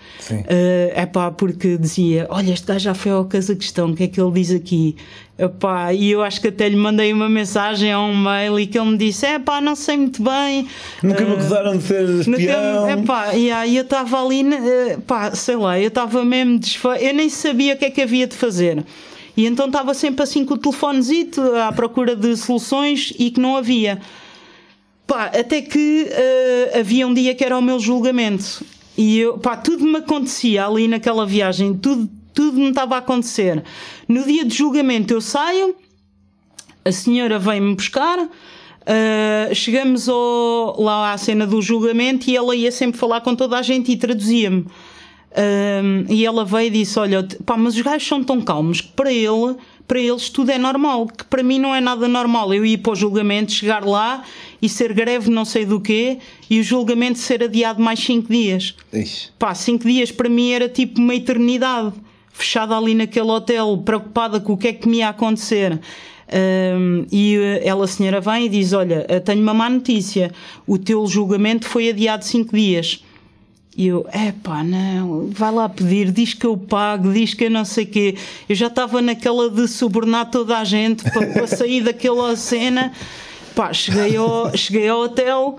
[0.48, 4.09] É uh, pá, porque dizia: Olha, este gajo já foi ao Cazaquistão, o que é
[4.09, 4.96] que ele diz aqui?
[5.38, 8.79] Epá, e eu acho que até lhe mandei uma mensagem a um mail e que
[8.79, 10.66] ele me disse: É pá, não sei muito bem.
[11.02, 12.90] Nunca uh, me acusaram de ser espião.
[12.90, 17.14] Epá, e aí eu estava ali, uh, pá, sei lá, eu estava mesmo desfeito, eu
[17.14, 18.83] nem sabia o que é que havia de fazer.
[19.37, 23.57] E então estava sempre assim com o telefonezito à procura de soluções e que não
[23.57, 24.00] havia.
[25.07, 28.64] Pá, até que uh, havia um dia que era o meu julgamento.
[28.99, 33.62] E eu, pá, tudo me acontecia ali naquela viagem, tudo, tudo me estava a acontecer.
[34.09, 35.77] No dia de julgamento eu saio,
[36.85, 42.73] a senhora vem-me buscar, uh, chegamos ao, lá à cena do julgamento e ela ia
[42.73, 44.61] sempre falar com toda a gente e traduzia-me.
[45.37, 48.88] Uh, e ela veio e disse: Olha, pá, mas os gajos são tão calmos que
[48.88, 52.53] para ele para eles tudo é normal, que para mim não é nada normal.
[52.53, 54.25] Eu ir para o julgamento, chegar lá
[54.61, 56.18] e ser greve não sei do quê
[56.51, 58.75] e o julgamento ser adiado mais 5 dias.
[58.92, 59.31] Ixi.
[59.38, 61.92] Pá, 5 dias para mim era tipo uma eternidade.
[62.33, 65.81] Fechada ali naquele hotel, preocupada com o que é que me ia acontecer.
[66.29, 70.33] Um, e ela, a senhora, vem e diz: Olha, tenho uma má notícia,
[70.66, 73.03] o teu julgamento foi adiado 5 dias.
[73.77, 77.65] E eu, epá, não, vai lá pedir, diz que eu pago, diz que eu não
[77.65, 78.17] sei o quê.
[78.49, 82.91] Eu já estava naquela de subornar toda a gente para, para sair daquela cena.
[83.55, 85.59] Pá, cheguei ao, cheguei ao hotel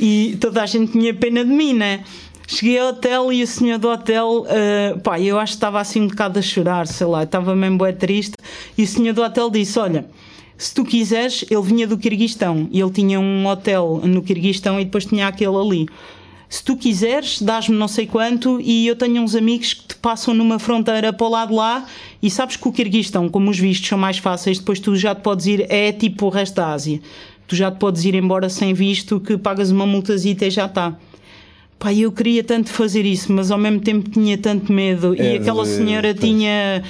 [0.00, 2.04] e toda a gente tinha pena de mim, né?
[2.46, 6.00] Cheguei ao hotel e o senhor do hotel, uh, pá, eu acho que estava assim
[6.00, 8.34] um bocado a chorar, sei lá, estava mesmo bem triste.
[8.78, 10.06] E o senhor do hotel disse: Olha,
[10.56, 14.86] se tu quiseres, ele vinha do Kirguistão e ele tinha um hotel no Kirguistão e
[14.86, 15.86] depois tinha aquele ali
[16.48, 20.32] se tu quiseres, dás-me não sei quanto e eu tenho uns amigos que te passam
[20.32, 21.84] numa fronteira para o lado lá
[22.22, 25.20] e sabes que o Kirguistão, como os vistos são mais fáceis, depois tu já te
[25.20, 27.00] podes ir, é tipo o resto da Ásia.
[27.46, 30.96] Tu já te podes ir embora sem visto, que pagas uma multazita e já está.
[31.78, 35.14] Pá, eu queria tanto fazer isso, mas ao mesmo tempo tinha tanto medo.
[35.18, 36.82] É, e aquela senhora tinha,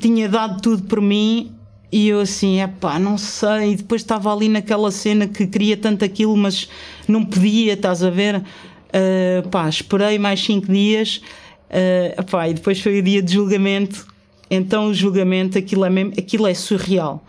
[0.00, 1.50] tinha dado tudo por mim
[1.92, 3.72] e eu assim, é pá, não sei.
[3.72, 6.68] E depois estava ali naquela cena que queria tanto aquilo, mas
[7.08, 8.44] não podia, estás a ver?
[8.90, 11.22] Uh, pá, esperei mais 5 dias
[11.70, 14.06] uh, pá, e depois foi o dia de julgamento.
[14.50, 17.24] Então o julgamento, aquilo é, mesmo, aquilo é surreal.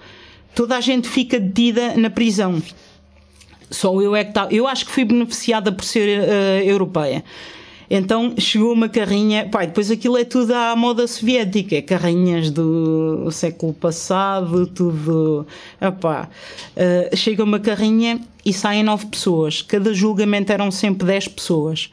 [0.55, 2.61] Toda a gente fica detida na prisão.
[3.69, 4.53] Só eu é que estava.
[4.53, 7.23] Eu acho que fui beneficiada por ser uh, europeia.
[7.93, 13.29] Então chegou uma carrinha, pá, depois aquilo é tudo à moda soviética, é carrinhas do
[13.31, 15.45] século passado, tudo.
[15.81, 16.29] Epá,
[16.77, 19.61] uh, chega uma carrinha e saem nove pessoas.
[19.61, 21.91] Cada julgamento eram sempre dez pessoas.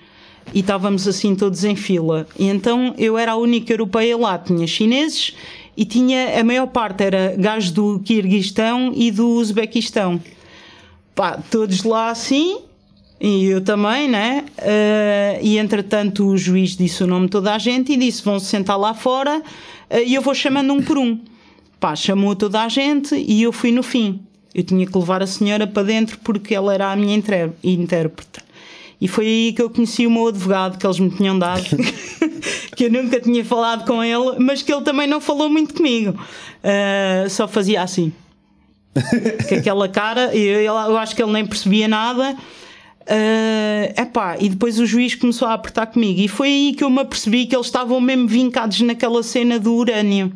[0.55, 2.29] E estávamos assim todos em fila.
[2.39, 5.35] E então eu era a única europeia lá, tinha chineses
[5.77, 10.21] e tinha a maior parte era gajos do Kirguistão e do Uzbequistão.
[11.13, 12.68] Pá, todos lá assim,
[13.21, 14.45] e eu também, né?
[14.59, 18.39] Uh, e entretanto o juiz disse o nome de toda a gente e disse: vão
[18.39, 21.19] se sentar lá fora uh, e eu vou chamando um por um.
[21.81, 24.21] Pá, chamou toda a gente e eu fui no fim.
[24.55, 27.15] Eu tinha que levar a senhora para dentro porque ela era a minha
[27.63, 28.41] intérprete.
[29.01, 31.63] E foi aí que eu conheci o meu advogado que eles me tinham dado,
[32.75, 36.19] que eu nunca tinha falado com ele, mas que ele também não falou muito comigo.
[36.65, 38.13] Uh, só fazia assim.
[39.49, 42.37] com aquela cara, eu, eu acho que ele nem percebia nada.
[43.09, 46.91] Uh, epá, e depois o juiz começou a apertar comigo, e foi aí que eu
[46.91, 50.31] me apercebi que eles estavam mesmo vincados naquela cena do urânio.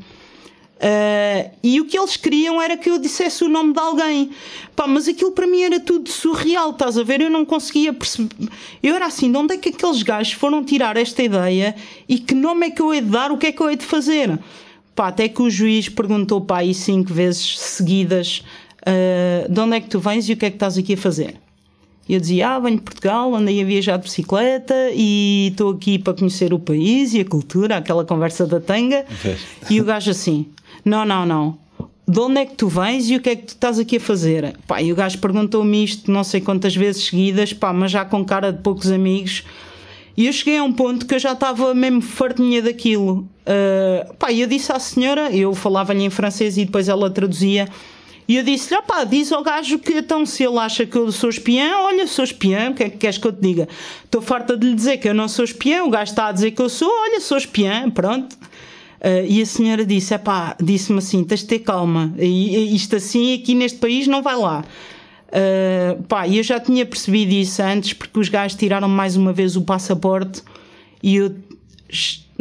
[0.82, 4.30] Uh, e o que eles queriam era que eu dissesse o nome de alguém.
[4.74, 7.20] Pá, mas aquilo para mim era tudo surreal, estás a ver?
[7.20, 8.35] Eu não conseguia perceber.
[8.82, 11.76] Eu era assim: de onde é que aqueles gajos foram tirar esta ideia
[12.08, 13.30] e que nome é que eu hei de dar?
[13.30, 14.37] O que é que eu hei de fazer?
[14.92, 18.42] Pá, até que o juiz perguntou pá, aí cinco vezes seguidas:
[18.80, 20.96] uh, de onde é que tu vens e o que é que estás aqui a
[20.96, 21.41] fazer?
[22.12, 26.12] Eu dizia, ah, venho de Portugal, andei a viajar de bicicleta e estou aqui para
[26.12, 29.07] conhecer o país e a cultura, aquela conversa da tanga.
[29.70, 30.44] E o gajo assim,
[30.85, 31.59] não, não, não.
[32.07, 34.01] De onde é que tu vens e o que é que tu estás aqui a
[34.01, 34.55] fazer?
[34.66, 38.22] Pá, e o gajo perguntou-me isto não sei quantas vezes seguidas, pá, mas já com
[38.22, 39.44] cara de poucos amigos.
[40.14, 43.27] E eu cheguei a um ponto que eu já estava mesmo fartinha daquilo.
[43.46, 47.66] Uh, pá, eu disse à senhora, eu falava-lhe em francês e depois ela traduzia
[48.28, 51.28] e eu disse-lhe: opá, diz ao gajo que então se ele acha que eu sou
[51.28, 53.68] espiã, olha, sou espiã, o que é que queres que eu te diga?
[54.04, 56.52] Estou farta de lhe dizer que eu não sou espiã, o gajo está a dizer
[56.52, 58.35] que eu sou, olha, sou espiã, pronto.
[58.35, 63.35] Uh, e a senhora disse: pá, disse-me assim, tens de ter calma, e, isto assim
[63.35, 64.64] aqui neste país não vai lá.
[65.28, 69.56] Uh, pá, eu já tinha percebido isso antes, porque os gajos tiraram mais uma vez
[69.56, 70.42] o passaporte
[71.02, 71.35] e eu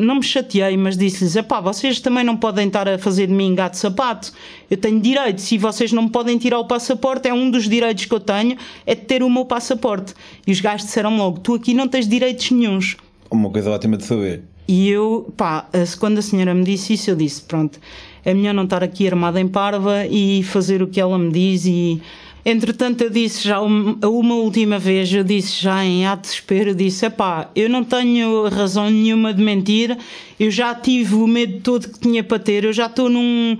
[0.01, 3.55] não me chateei, mas disse-lhes: pá, vocês também não podem estar a fazer de mim
[3.55, 4.31] gato sapato.
[4.69, 5.41] Eu tenho direito.
[5.41, 8.57] Se vocês não me podem tirar o passaporte, é um dos direitos que eu tenho,
[8.85, 10.13] é de ter o meu passaporte.
[10.45, 12.97] E os gajos disseram logo: tu aqui não tens direitos nenhums.
[13.29, 14.43] Uma coisa ótima de saber.
[14.67, 15.67] E eu, pá,
[15.99, 17.79] quando a senhora me disse isso, eu disse: pronto,
[18.23, 21.65] é melhor não estar aqui armada em parva e fazer o que ela me diz
[21.65, 22.01] e
[22.43, 27.07] Entretanto, eu disse já uma, última vez, eu disse já em ato de desespero, disse:
[27.11, 29.95] pá, eu não tenho razão nenhuma de mentir,
[30.39, 33.57] eu já tive o medo todo que tinha para ter, eu já estou num,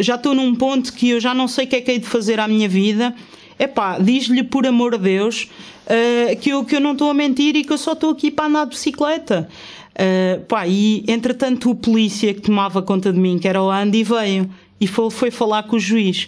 [0.00, 2.06] já estou num ponto que eu já não sei o que é que hei de
[2.06, 3.14] fazer à minha vida.
[3.58, 5.48] É pá, diz-lhe por amor de Deus
[5.86, 8.30] uh, que, eu, que eu não estou a mentir e que eu só estou aqui
[8.30, 9.48] para andar de bicicleta.
[9.92, 14.02] Uh, pá, e entretanto, o polícia que tomava conta de mim, que era o Andy,
[14.02, 16.26] veio e foi, foi falar com o juiz.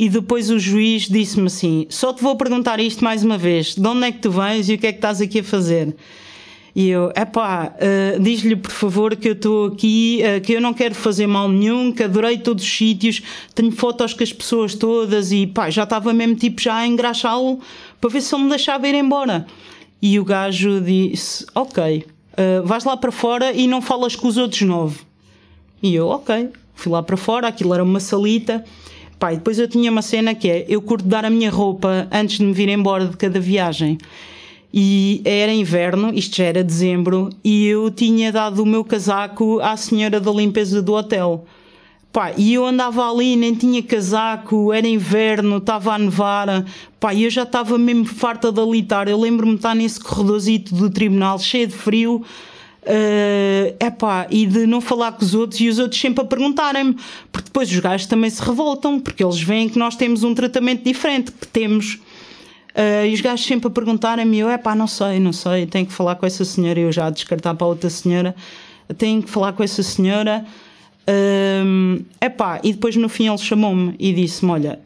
[0.00, 3.86] E depois o juiz disse-me assim: Só te vou perguntar isto mais uma vez: de
[3.86, 5.94] onde é que tu vens e o que é que estás aqui a fazer?
[6.74, 10.72] E eu, epá, uh, diz-lhe por favor que eu estou aqui, uh, que eu não
[10.72, 13.20] quero fazer mal nenhum, que adorei todos os sítios,
[13.54, 17.60] tenho fotos com as pessoas todas e pá, já estava mesmo tipo já a engraxá-lo
[18.00, 19.44] para ver se ele me deixava ir embora.
[20.00, 24.38] E o gajo disse: Ok, uh, vais lá para fora e não falas com os
[24.38, 25.00] outros nove.
[25.82, 28.64] E eu, ok, fui lá para fora, aquilo era uma salita.
[29.20, 32.38] Pá, depois eu tinha uma cena que é: eu curto dar a minha roupa antes
[32.38, 33.98] de me vir embora de cada viagem.
[34.72, 39.76] E era inverno, isto já era dezembro, e eu tinha dado o meu casaco à
[39.76, 41.44] senhora da limpeza do hotel.
[42.10, 46.64] Pá, e eu andava ali, nem tinha casaco, era inverno, estava a nevar,
[46.98, 49.06] pá, e eu já estava mesmo farta de alitar.
[49.06, 52.24] Eu lembro-me de estar nesse corredorzito do tribunal, cheio de frio,
[52.82, 56.96] Uh, epá, e de não falar com os outros e os outros sempre a perguntarem-me,
[57.30, 60.82] porque depois os gajos também se revoltam, porque eles veem que nós temos um tratamento
[60.82, 62.00] diferente, que temos
[62.70, 65.86] Uh, e os gajos sempre a perguntarem-me, eu, é pá, não sei, não sei, tenho
[65.86, 68.34] que falar com essa senhora, eu já a descartar para outra senhora,
[68.96, 70.44] tenho que falar com essa senhora.
[71.08, 74.78] Um, é pá, e depois no fim ele chamou-me e disse-me: Olha,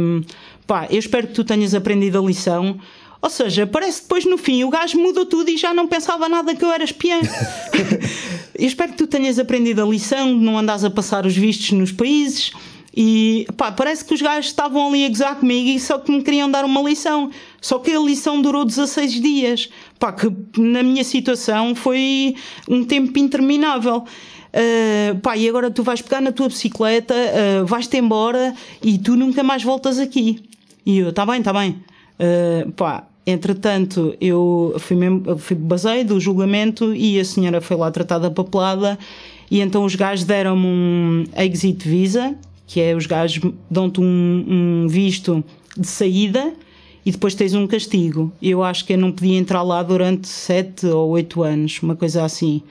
[0.00, 0.22] um,
[0.66, 2.78] pá, eu espero que tu tenhas aprendido a lição.
[3.20, 6.28] Ou seja, parece que depois no fim o gajo mudou tudo e já não pensava
[6.28, 7.20] nada que eu era espiã.
[8.54, 11.72] eu espero que tu tenhas aprendido a lição de não andares a passar os vistos
[11.72, 12.52] nos países
[13.00, 16.22] e pá, parece que os gajos estavam ali a gozar comigo e só que me
[16.22, 17.30] queriam dar uma lição.
[17.60, 19.68] Só que a lição durou 16 dias.
[19.98, 22.34] Pá, que na minha situação foi
[22.68, 24.04] um tempo interminável.
[24.48, 29.14] Uh, pá, e agora tu vais pegar na tua bicicleta, uh, vais-te embora e tu
[29.14, 30.42] nunca mais voltas aqui.
[30.84, 31.80] E eu, tá bem, tá bem.
[32.18, 37.90] Uh, pá, entretanto, eu fui, mesmo, fui basei do julgamento e a senhora foi lá
[37.90, 38.98] tratada papelada.
[39.50, 42.34] E então os gajos deram-me um exit visa,
[42.66, 44.04] que é os gajos dão-te um,
[44.84, 45.42] um, visto
[45.76, 46.52] de saída
[47.04, 48.32] e depois tens um castigo.
[48.42, 52.24] Eu acho que eu não podia entrar lá durante sete ou oito anos, uma coisa
[52.24, 52.62] assim.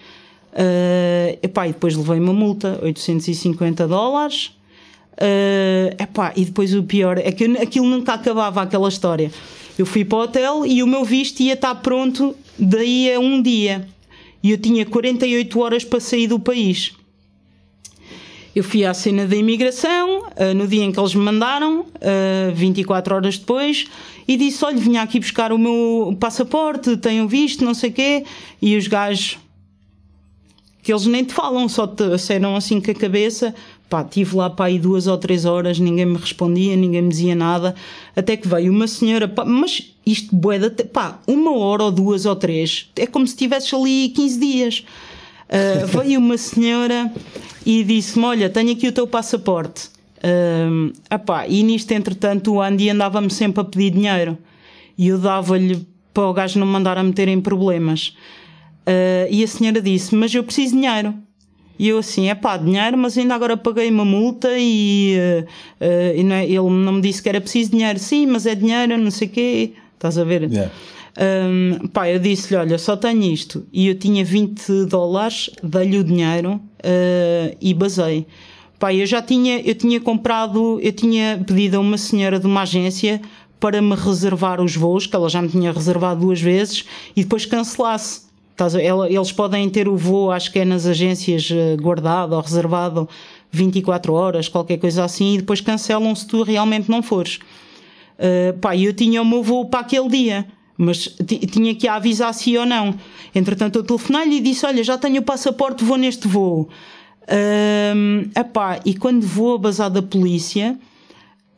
[0.53, 4.56] Uh, epá, e depois levei uma multa, 850 dólares.
[5.19, 9.31] Uh, epá, e depois o pior é que aquilo nunca acabava aquela história.
[9.77, 13.41] Eu fui para o hotel e o meu visto ia estar pronto daí a um
[13.41, 13.87] dia.
[14.43, 16.93] E eu tinha 48 horas para sair do país.
[18.55, 21.85] Eu fui à cena da imigração, uh, no dia em que eles me mandaram, uh,
[22.01, 23.85] eh, 24 horas depois,
[24.27, 28.23] e disse: Olha, vinha aqui buscar o meu passaporte, tenho visto, não sei o quê.
[28.59, 29.37] E os gajos,
[30.81, 33.53] que eles nem te falam, só te acenam assim com a cabeça.
[33.89, 37.35] Pá, estive lá para aí duas ou três horas, ninguém me respondia, ninguém me dizia
[37.35, 37.73] nada.
[38.15, 42.35] Até que veio uma senhora, pá, mas isto boeda, pá, uma hora ou duas ou
[42.35, 44.85] três, é como se estivesse ali 15 dias.
[45.47, 47.11] Uh, veio uma senhora
[47.65, 49.89] e disse-me: Olha, tenho aqui o teu passaporte.
[50.17, 54.37] Uh, epá, e nisto, entretanto, o Andy andava-me sempre a pedir dinheiro
[54.97, 58.15] e eu dava-lhe para o gajo não mandar a meter em problemas.
[58.87, 61.13] Uh, e a senhora disse: Mas eu preciso de dinheiro.
[61.79, 65.15] E eu assim, é pá, dinheiro, mas ainda agora paguei uma multa e,
[65.79, 67.99] uh, e não é, ele não me disse que era preciso dinheiro.
[67.99, 69.73] Sim, mas é dinheiro, não sei o quê.
[69.93, 70.43] Estás a ver?
[70.43, 70.71] Yeah.
[71.19, 73.65] Um, pá, eu disse-lhe: Olha, só tenho isto.
[73.73, 78.27] E eu tinha 20 dólares, dei-lhe o dinheiro uh, e basei.
[78.79, 82.61] Pá, eu já tinha, eu tinha comprado, eu tinha pedido a uma senhora de uma
[82.61, 83.19] agência
[83.59, 86.85] para me reservar os voos, que ela já me tinha reservado duas vezes,
[87.15, 88.26] e depois cancelasse.
[89.09, 93.07] Eles podem ter o voo, acho que é nas agências eh, guardado ou reservado
[93.51, 97.39] 24 horas, qualquer coisa assim, e depois cancelam se tu realmente não fores.
[98.17, 101.09] Uh, pá, eu tinha o meu voo para aquele dia mas
[101.51, 102.93] tinha que avisar se ou não.
[103.33, 106.69] Entretanto, eu telefonei-lhe e disse: Olha, já tenho o passaporte, vou neste voo.
[107.95, 110.77] Um, epá, e quando vou a bazar da polícia,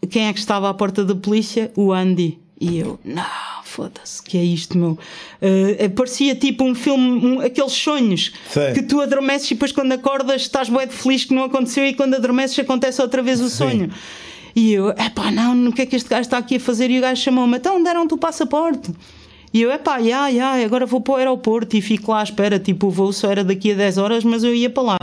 [0.10, 1.72] quem é que estava à porta da polícia?
[1.76, 2.40] O Andy.
[2.60, 3.24] E eu, não,
[3.70, 4.98] foda-se, que é isto, meu?
[5.42, 8.34] Uh, parecia tipo um filme, um, aqueles sonhos
[8.74, 12.16] que tu adormeces e depois quando acordas estás bem feliz que não aconteceu e quando
[12.16, 13.92] adormeces acontece outra vez o sonho.
[13.92, 13.98] Sim.
[14.56, 16.90] E eu, epá, não, o que é que este gajo está aqui a fazer?
[16.90, 18.92] E o gajo chamou-me, então deram-te o passaporte.
[19.54, 22.60] E eu, epá, já, já, agora vou para o aeroporto e fico lá à espera.
[22.60, 25.00] Tipo, o voo só era daqui a 10 horas, mas eu ia para lá.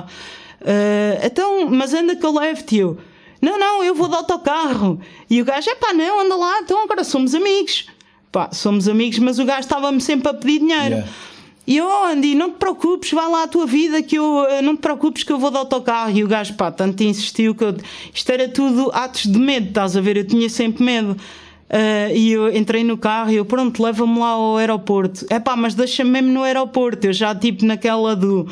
[0.61, 2.77] Uh, então, mas anda que eu levo-te.
[2.77, 2.99] Eu,
[3.41, 5.01] não, não, eu vou de autocarro.
[5.29, 7.87] E o gajo, epá, não, anda lá, então agora somos amigos.
[8.37, 10.97] Pá, somos amigos, mas o gajo estava-me sempre a pedir dinheiro.
[10.97, 11.09] Yeah.
[11.67, 14.61] E eu, oh, Andy, não te preocupes, vai lá a tua vida, que eu eh,
[14.61, 16.15] não te preocupes que eu vou de autocarro.
[16.15, 17.75] E o gajo, pá, tanto insistiu que eu,
[18.13, 20.19] isto era tudo atos de medo, estás a ver?
[20.19, 21.13] Eu tinha sempre medo.
[21.69, 25.25] Uh, e eu entrei no carro e eu, pronto, leva-me lá ao aeroporto.
[25.31, 27.07] É pá, mas deixa-me mesmo no aeroporto.
[27.07, 28.47] Eu já, tipo, naquela do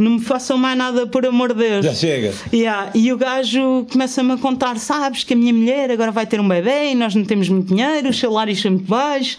[0.00, 1.84] não me façam mais nada por amor de Deus.
[1.84, 2.32] Já chega.
[2.52, 2.90] Yeah.
[2.94, 6.48] E o gajo começa-me a contar: sabes que a minha mulher agora vai ter um
[6.48, 9.38] bebê e nós não temos muito dinheiro, os salários são muito baixos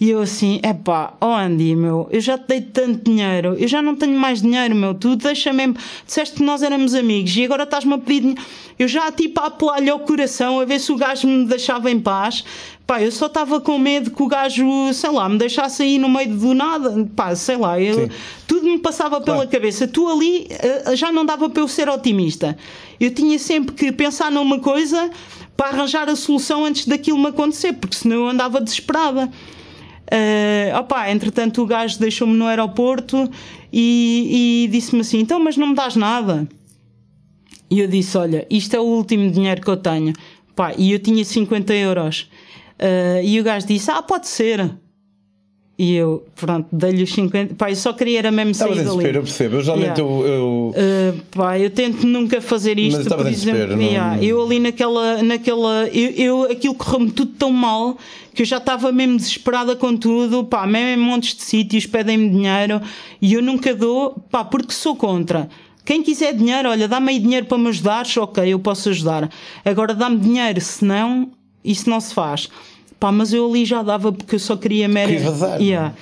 [0.00, 3.82] E eu assim, epá, oh Andy, meu, eu já te dei tanto dinheiro, eu já
[3.82, 7.64] não tenho mais dinheiro, meu, tu deixa mesmo, disseste que nós éramos amigos e agora
[7.64, 8.42] estás-me a pedir dinheiro.
[8.78, 12.00] Eu já tipo a apelar-lhe ao coração a ver se o gajo me deixava em
[12.00, 12.42] paz.
[12.90, 16.08] Pá, eu só estava com medo que o gajo, sei lá, me deixasse aí no
[16.08, 17.08] meio do nada.
[17.14, 18.10] Pá, sei lá, eu,
[18.48, 19.48] tudo me passava pela Claro.
[19.48, 19.86] cabeça.
[19.86, 22.58] Tu ali eh, já não dava para eu ser otimista.
[22.98, 25.08] Eu tinha sempre que pensar numa coisa
[25.56, 29.26] para arranjar a solução antes daquilo me acontecer, porque senão eu andava desesperada.
[30.12, 33.30] Uh, opa, entretanto, o gajo deixou-me no aeroporto
[33.72, 36.48] e, e disse-me assim: Então, mas não me dás nada?
[37.70, 40.12] E eu disse: Olha, isto é o último dinheiro que eu tenho.
[40.56, 42.28] Pá, e eu tinha 50 euros.
[42.80, 44.70] Uh, e o gajo disse: Ah, pode ser.
[45.78, 47.54] E eu, pronto, dei-lhe os 50.
[47.54, 49.16] Pá, eu só queria era mesmo Estavas sair dali.
[49.16, 49.56] eu percebo.
[49.56, 50.12] Eu geralmente Yeah.
[50.12, 50.26] eu.
[50.26, 53.76] eu- Uh, pá, eu tento nunca fazer isto, Mas estavas por exemplo.
[53.76, 55.22] não- yeah, eu ali naquela.
[55.22, 57.96] naquela eu, eu, aquilo correu-me tudo tão mal
[58.34, 62.28] que eu já estava mesmo desesperada com tudo, pá, mesmo em montes de sítios pedem-me
[62.28, 62.80] dinheiro
[63.20, 65.48] e eu nunca dou, pá, porque sou contra.
[65.82, 69.30] Quem quiser dinheiro, olha, dá-me aí dinheiro para me ajudares, ok, eu posso ajudar.
[69.64, 71.30] Agora dá-me dinheiro, senão
[71.64, 72.48] isso não se faz.
[72.98, 75.08] Pá, mas eu ali já dava porque eu só queria mera.
[75.08, 75.60] Queria vazar.
[75.60, 75.94] Yeah.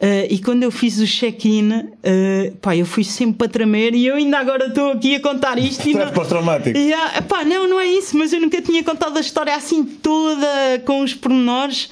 [0.00, 4.06] Uh, e quando eu fiz o check-in, uh, pá, eu fui sempre para tremer e
[4.06, 6.78] eu ainda agora estou aqui a contar isto e não, pós-traumático.
[6.78, 10.80] Yeah, epá, não, não é isso, mas eu nunca tinha contado a história assim toda
[10.86, 11.90] com os pormenores.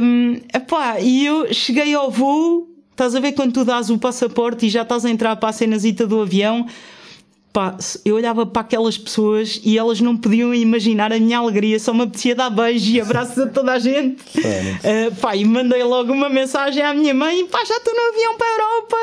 [0.00, 4.66] Um, epá, e eu cheguei ao voo, estás a ver quando tu dás o passaporte
[4.66, 6.66] e já estás a entrar para a cenazita do avião.
[7.50, 11.94] Pá, eu olhava para aquelas pessoas e elas não podiam imaginar a minha alegria, só
[11.94, 14.22] me apetecia dar beijos e abraços a toda a gente.
[14.78, 18.36] Uh, pá, e mandei logo uma mensagem à minha mãe: pá, já estou no avião
[18.36, 18.96] para a Europa.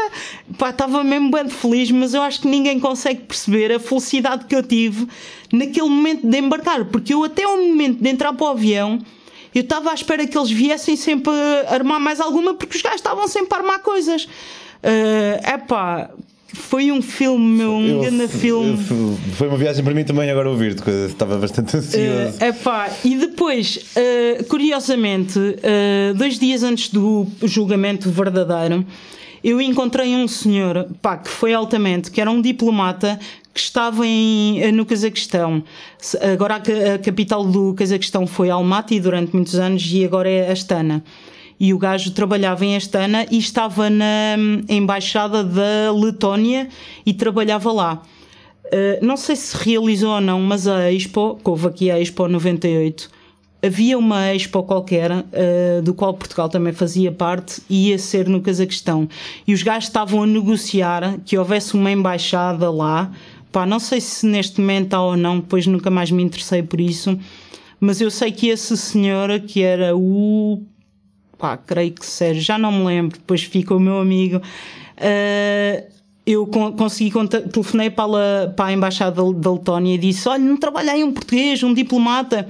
[0.58, 4.56] Pá, estava mesmo bem feliz, mas eu acho que ninguém consegue perceber a felicidade que
[4.56, 5.08] eu tive
[5.52, 9.00] naquele momento de embarcar, porque eu, até o momento de entrar para o avião,
[9.54, 11.32] eu estava à espera que eles viessem sempre
[11.68, 14.28] a armar mais alguma, porque os gajos estavam sempre a armar coisas.
[14.82, 16.10] É pá.
[16.54, 18.78] Foi um filme, meu, um Eu- grande filme.
[19.34, 22.38] foi uma viagem para mim também agora ouvir-te, estava bastante ansioso.
[22.40, 28.86] É epá, e depois, eh, curiosamente, eh, dois dias antes do julgamento verdadeiro,
[29.44, 33.20] eu encontrei um senhor pá, que foi altamente, que era um diplomata
[33.54, 35.64] que estava em, eh, no Cazaquistão.
[36.34, 41.04] Agora a, a capital do Cazaquistão foi Almaty durante muitos anos e agora é Astana.
[41.60, 46.68] E o gajo trabalhava em Astana e estava na hum, embaixada da Letónia
[47.06, 48.02] e trabalhava lá.
[48.66, 52.28] Uh, não sei se realizou ou não, mas a Expo, que houve aqui a Expo
[52.28, 53.10] 98,
[53.64, 58.42] havia uma Expo qualquer, uh, do qual Portugal também fazia parte, e ia ser no
[58.42, 59.08] Cazaquistão.
[59.48, 63.12] E os gajos estavam a negociar que houvesse uma embaixada lá.
[63.52, 66.82] Pá, não sei se neste momento há ou não, depois nunca mais me interessei por
[66.82, 67.18] isso.
[67.80, 70.62] Mas eu sei que esse senhor, que era o
[71.46, 74.38] pá, creio que Sérgio, já não me lembro, depois fica o meu amigo.
[74.98, 75.84] Uh,
[76.26, 77.12] eu con- consegui,
[77.52, 81.04] telefonei para, a- para a embaixada da- da Letónia e disse: Olha, não trabalha aí
[81.04, 82.48] um português, um diplomata.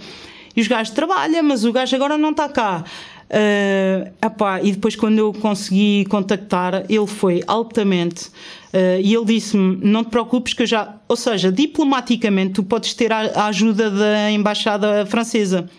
[0.56, 2.86] E os gajos trabalham, mas o gajo agora não está cá.
[3.26, 8.28] Uh, epá, e depois, quando eu consegui contactar, ele foi altamente.
[8.28, 10.96] uh, e ele disse-me: Não te preocupes, que eu já.
[11.10, 15.70] Ou seja, diplomaticamente, tu podes ter a, a ajuda da embaixada francesa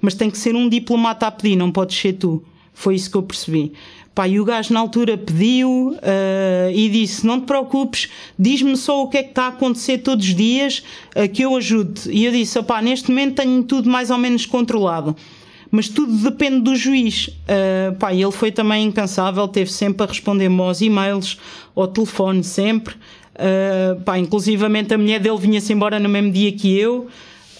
[0.00, 2.44] mas tem que ser um diplomata a pedir, não podes ser tu.
[2.74, 3.72] Foi isso que eu percebi.
[4.14, 8.08] Pá, e o gajo na altura pediu eh, e disse: Não te preocupes,
[8.38, 11.56] diz-me só o que é que está a acontecer todos os dias eh, que eu
[11.56, 12.08] ajude.
[12.10, 15.16] E eu disse: Opá, neste momento tenho tudo mais ou menos controlado.
[15.68, 17.30] Mas tudo depende do juiz.
[17.48, 21.36] Eh, pá, ele foi também incansável, teve sempre a responder-me aos e-mails,
[21.74, 22.94] ao telefone, sempre.
[23.34, 27.08] Eh, pá, inclusivamente a mulher dele vinha-se embora no mesmo dia que eu.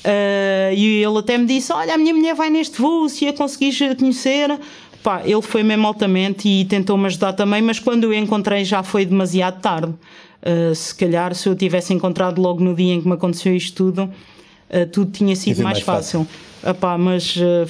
[0.05, 3.33] Uh, e ele até me disse: Olha, a minha mulher vai neste voo, se a
[3.33, 4.51] conseguires conhecer.
[5.05, 9.05] Pá, ele foi mesmo altamente e tentou-me ajudar também, mas quando o encontrei já foi
[9.05, 9.93] demasiado tarde.
[10.43, 13.77] Uh, se calhar, se eu tivesse encontrado logo no dia em que me aconteceu isto
[13.77, 16.27] tudo, uh, tudo tinha sido mais, mais fácil.
[16.67, 17.69] Epá, mas uh,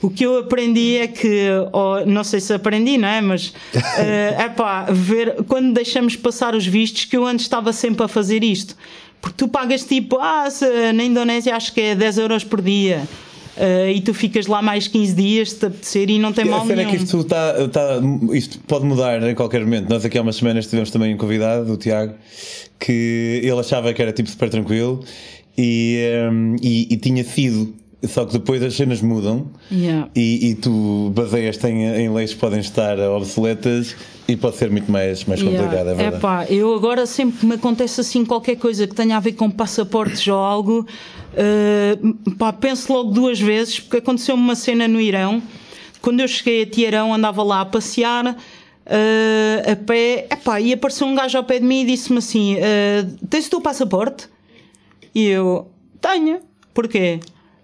[0.00, 3.20] o que eu aprendi é que, oh, não sei se aprendi, não é?
[3.20, 8.08] Mas uh, epá, ver, quando deixamos passar os vistos, que eu antes estava sempre a
[8.08, 8.74] fazer isto.
[9.20, 10.64] Porque tu pagas tipo, ah, se,
[10.94, 13.06] na Indonésia acho que é 10 euros por dia.
[13.56, 16.48] Uh, e tu ficas lá mais 15 dias se te apetecer e não tem A
[16.48, 16.90] mal é nenhum.
[16.90, 18.00] que isto, tá, tá-
[18.32, 19.90] isto pode mudar em qualquer momento.
[19.90, 22.14] Nós aqui há umas semanas tivemos também um convidado, o Tiago,
[22.80, 25.04] que ele achava que era tipo super tranquilo
[25.56, 25.98] e,
[26.32, 27.74] hum, e, e tinha sido.
[28.04, 30.08] Só que depois as cenas mudam Yeah.
[30.14, 33.94] e, e tu baseias-te em, em leis que podem estar obsoletas
[34.26, 36.16] e pode ser muito mais, mais complicado, é verdade.
[36.16, 39.50] Epá, eu agora sempre que me acontece assim qualquer coisa que tenha a ver com
[39.50, 40.86] passaportes ou algo,
[41.34, 45.42] uh, pá, penso logo duas vezes, porque aconteceu uma cena no Irão.
[46.00, 48.36] quando eu cheguei a Tiarão, andava lá a passear.
[48.84, 52.56] Uh, a pé, epá, e apareceu um gajo ao pé de mim e disse-me assim:
[52.56, 54.28] uh, Tens o teu passaporte?
[55.14, 56.40] E eu: Tenho,
[56.74, 57.20] porquê?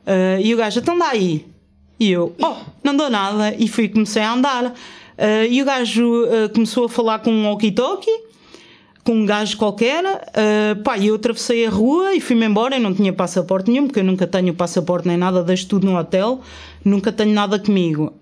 [0.09, 1.47] Uh, e o gajo: Então dá aí.
[2.01, 3.55] E eu: Oh, não dou nada.
[3.59, 4.75] E fui comecei a andar.
[5.51, 8.29] e o gajo começou a falar com um walkie-talkie
[9.09, 12.77] com um gajo qualquer, uh, pá, eu atravessei a rua e fui-me embora.
[12.77, 15.99] Eu não tinha passaporte nenhum, porque eu nunca tenho passaporte nem nada, deixo tudo no
[15.99, 16.43] hotel,
[16.85, 18.13] nunca tenho nada comigo.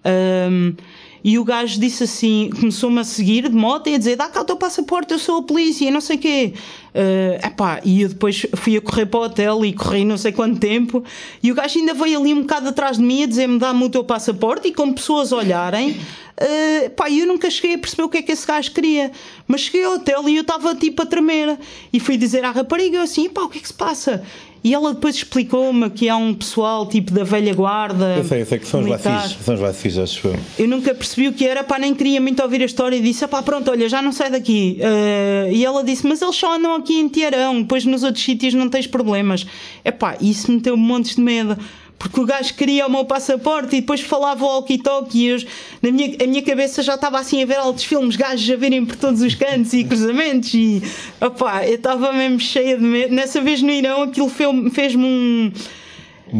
[1.26, 4.42] E o gajo disse assim, começou-me a seguir de moto e a dizer: dá cá
[4.42, 6.54] o teu passaporte, eu sou a polícia, não sei o quê.
[6.94, 10.30] Uh, epá, e eu depois fui a correr para o hotel e corri não sei
[10.30, 11.02] quanto tempo.
[11.42, 13.90] E o gajo ainda veio ali um bocado atrás de mim a dizer-me: dá-me o
[13.90, 14.68] teu passaporte.
[14.68, 15.96] E com pessoas olharem,
[16.38, 19.10] Uh, pá, eu nunca cheguei a perceber o que é que esse gajo queria.
[19.48, 21.58] Mas cheguei ao hotel e eu estava tipo a tremer.
[21.92, 24.22] E fui dizer à rapariga assim: pá, o que é que se passa?
[24.62, 28.16] E ela depois explicou-me que há um pessoal tipo da velha guarda.
[28.16, 30.36] Eu sei, eu sei que são os vacis, são os vacis, acho eu.
[30.58, 33.26] Eu nunca percebi o que era, pá, nem queria muito ouvir a história e disse:
[33.28, 34.78] pá, pronto, olha, já não sai daqui.
[34.80, 38.54] Uh, e ela disse: mas eles só andam aqui em Tiarão, depois nos outros sítios
[38.54, 39.46] não tens problemas.
[39.84, 41.56] É pá, isso me deu montes de medo
[41.98, 45.46] porque o gajo queria o meu passaporte e depois falava o walkie-talkie e
[45.82, 48.84] na minha, a minha cabeça já estava assim a ver altos filmes, gajos a verem
[48.84, 50.82] por todos os cantos e cruzamentos e
[51.20, 53.14] opá, eu estava mesmo cheia de medo.
[53.14, 55.52] Nessa vez no Irão aquilo fez-me um.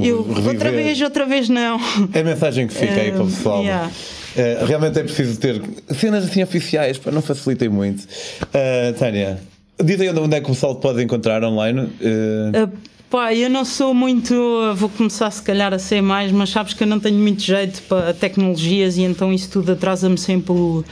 [0.03, 1.79] Eu, outra vez, outra vez não.
[2.13, 3.63] É a mensagem que fica aí para o pessoal.
[3.63, 3.91] Yeah.
[4.37, 5.63] Uh, realmente é preciso ter
[5.95, 8.03] cenas assim oficiais, para não facilitem muito.
[8.03, 9.41] Uh, Tânia,
[9.83, 11.81] diz aí onde é que o pessoal pode encontrar online.
[11.81, 12.96] Uh...
[13.09, 14.35] Pá, eu não sou muito.
[14.75, 17.83] Vou começar se calhar a ser mais, mas sabes que eu não tenho muito jeito
[17.83, 20.85] para tecnologias e então isso tudo atrasa-me sempre o.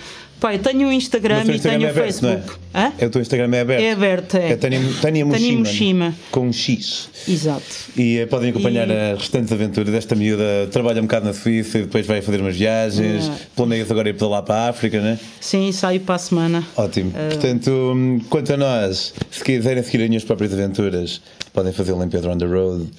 [0.42, 2.58] Eu tenho o Instagram e tenho é o aberto, Facebook.
[2.74, 2.92] É?
[2.98, 3.06] é?
[3.06, 3.82] O teu Instagram é aberto?
[3.82, 4.52] É aberto, é.
[4.52, 5.58] É Tânia, Tânia Mushima.
[5.58, 6.14] Mushima.
[6.30, 7.08] Com um X.
[7.26, 7.64] Exato.
[7.96, 9.12] E uh, podem acompanhar e...
[9.12, 10.68] as restantes aventuras desta miúda.
[10.70, 13.28] Trabalha um bocado na Suíça e depois vai fazer umas viagens.
[13.28, 13.32] É.
[13.56, 15.18] Planeias agora ir para lá para a África, né?
[15.40, 16.66] Sim, saio para a semana.
[16.76, 17.10] Ótimo.
[17.10, 17.28] Uh...
[17.30, 21.22] Portanto, hum, quanto a nós, se quiserem seguir as minhas próprias aventuras,
[21.52, 22.90] podem fazê-lo em Pedro on the Road,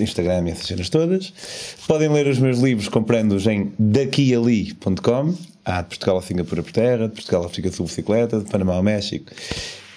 [0.00, 1.32] Instagram e essas cenas todas.
[1.86, 5.34] Podem ler os meus livros comprando-os em daquiali.com.
[5.68, 8.74] Há de Portugal a Singapura por terra, de Portugal a África Sul bicicleta, de Panamá
[8.74, 9.30] ao México.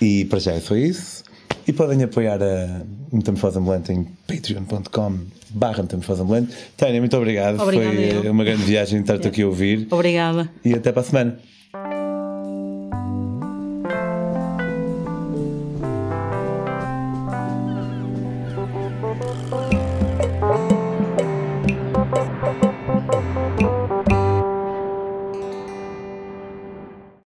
[0.02, 1.24] E para já é só isso.
[1.66, 5.20] E podem apoiar a Metamorfose Ambulante em patreon.com
[5.50, 6.54] barra Metamorfose Ambulante.
[6.76, 7.58] Tânia, muito obrigado.
[7.62, 8.32] Obrigada Foi eu.
[8.34, 9.88] uma grande viagem estar-te aqui a ouvir.
[9.90, 10.50] Obrigada.
[10.66, 11.40] E até para a semana.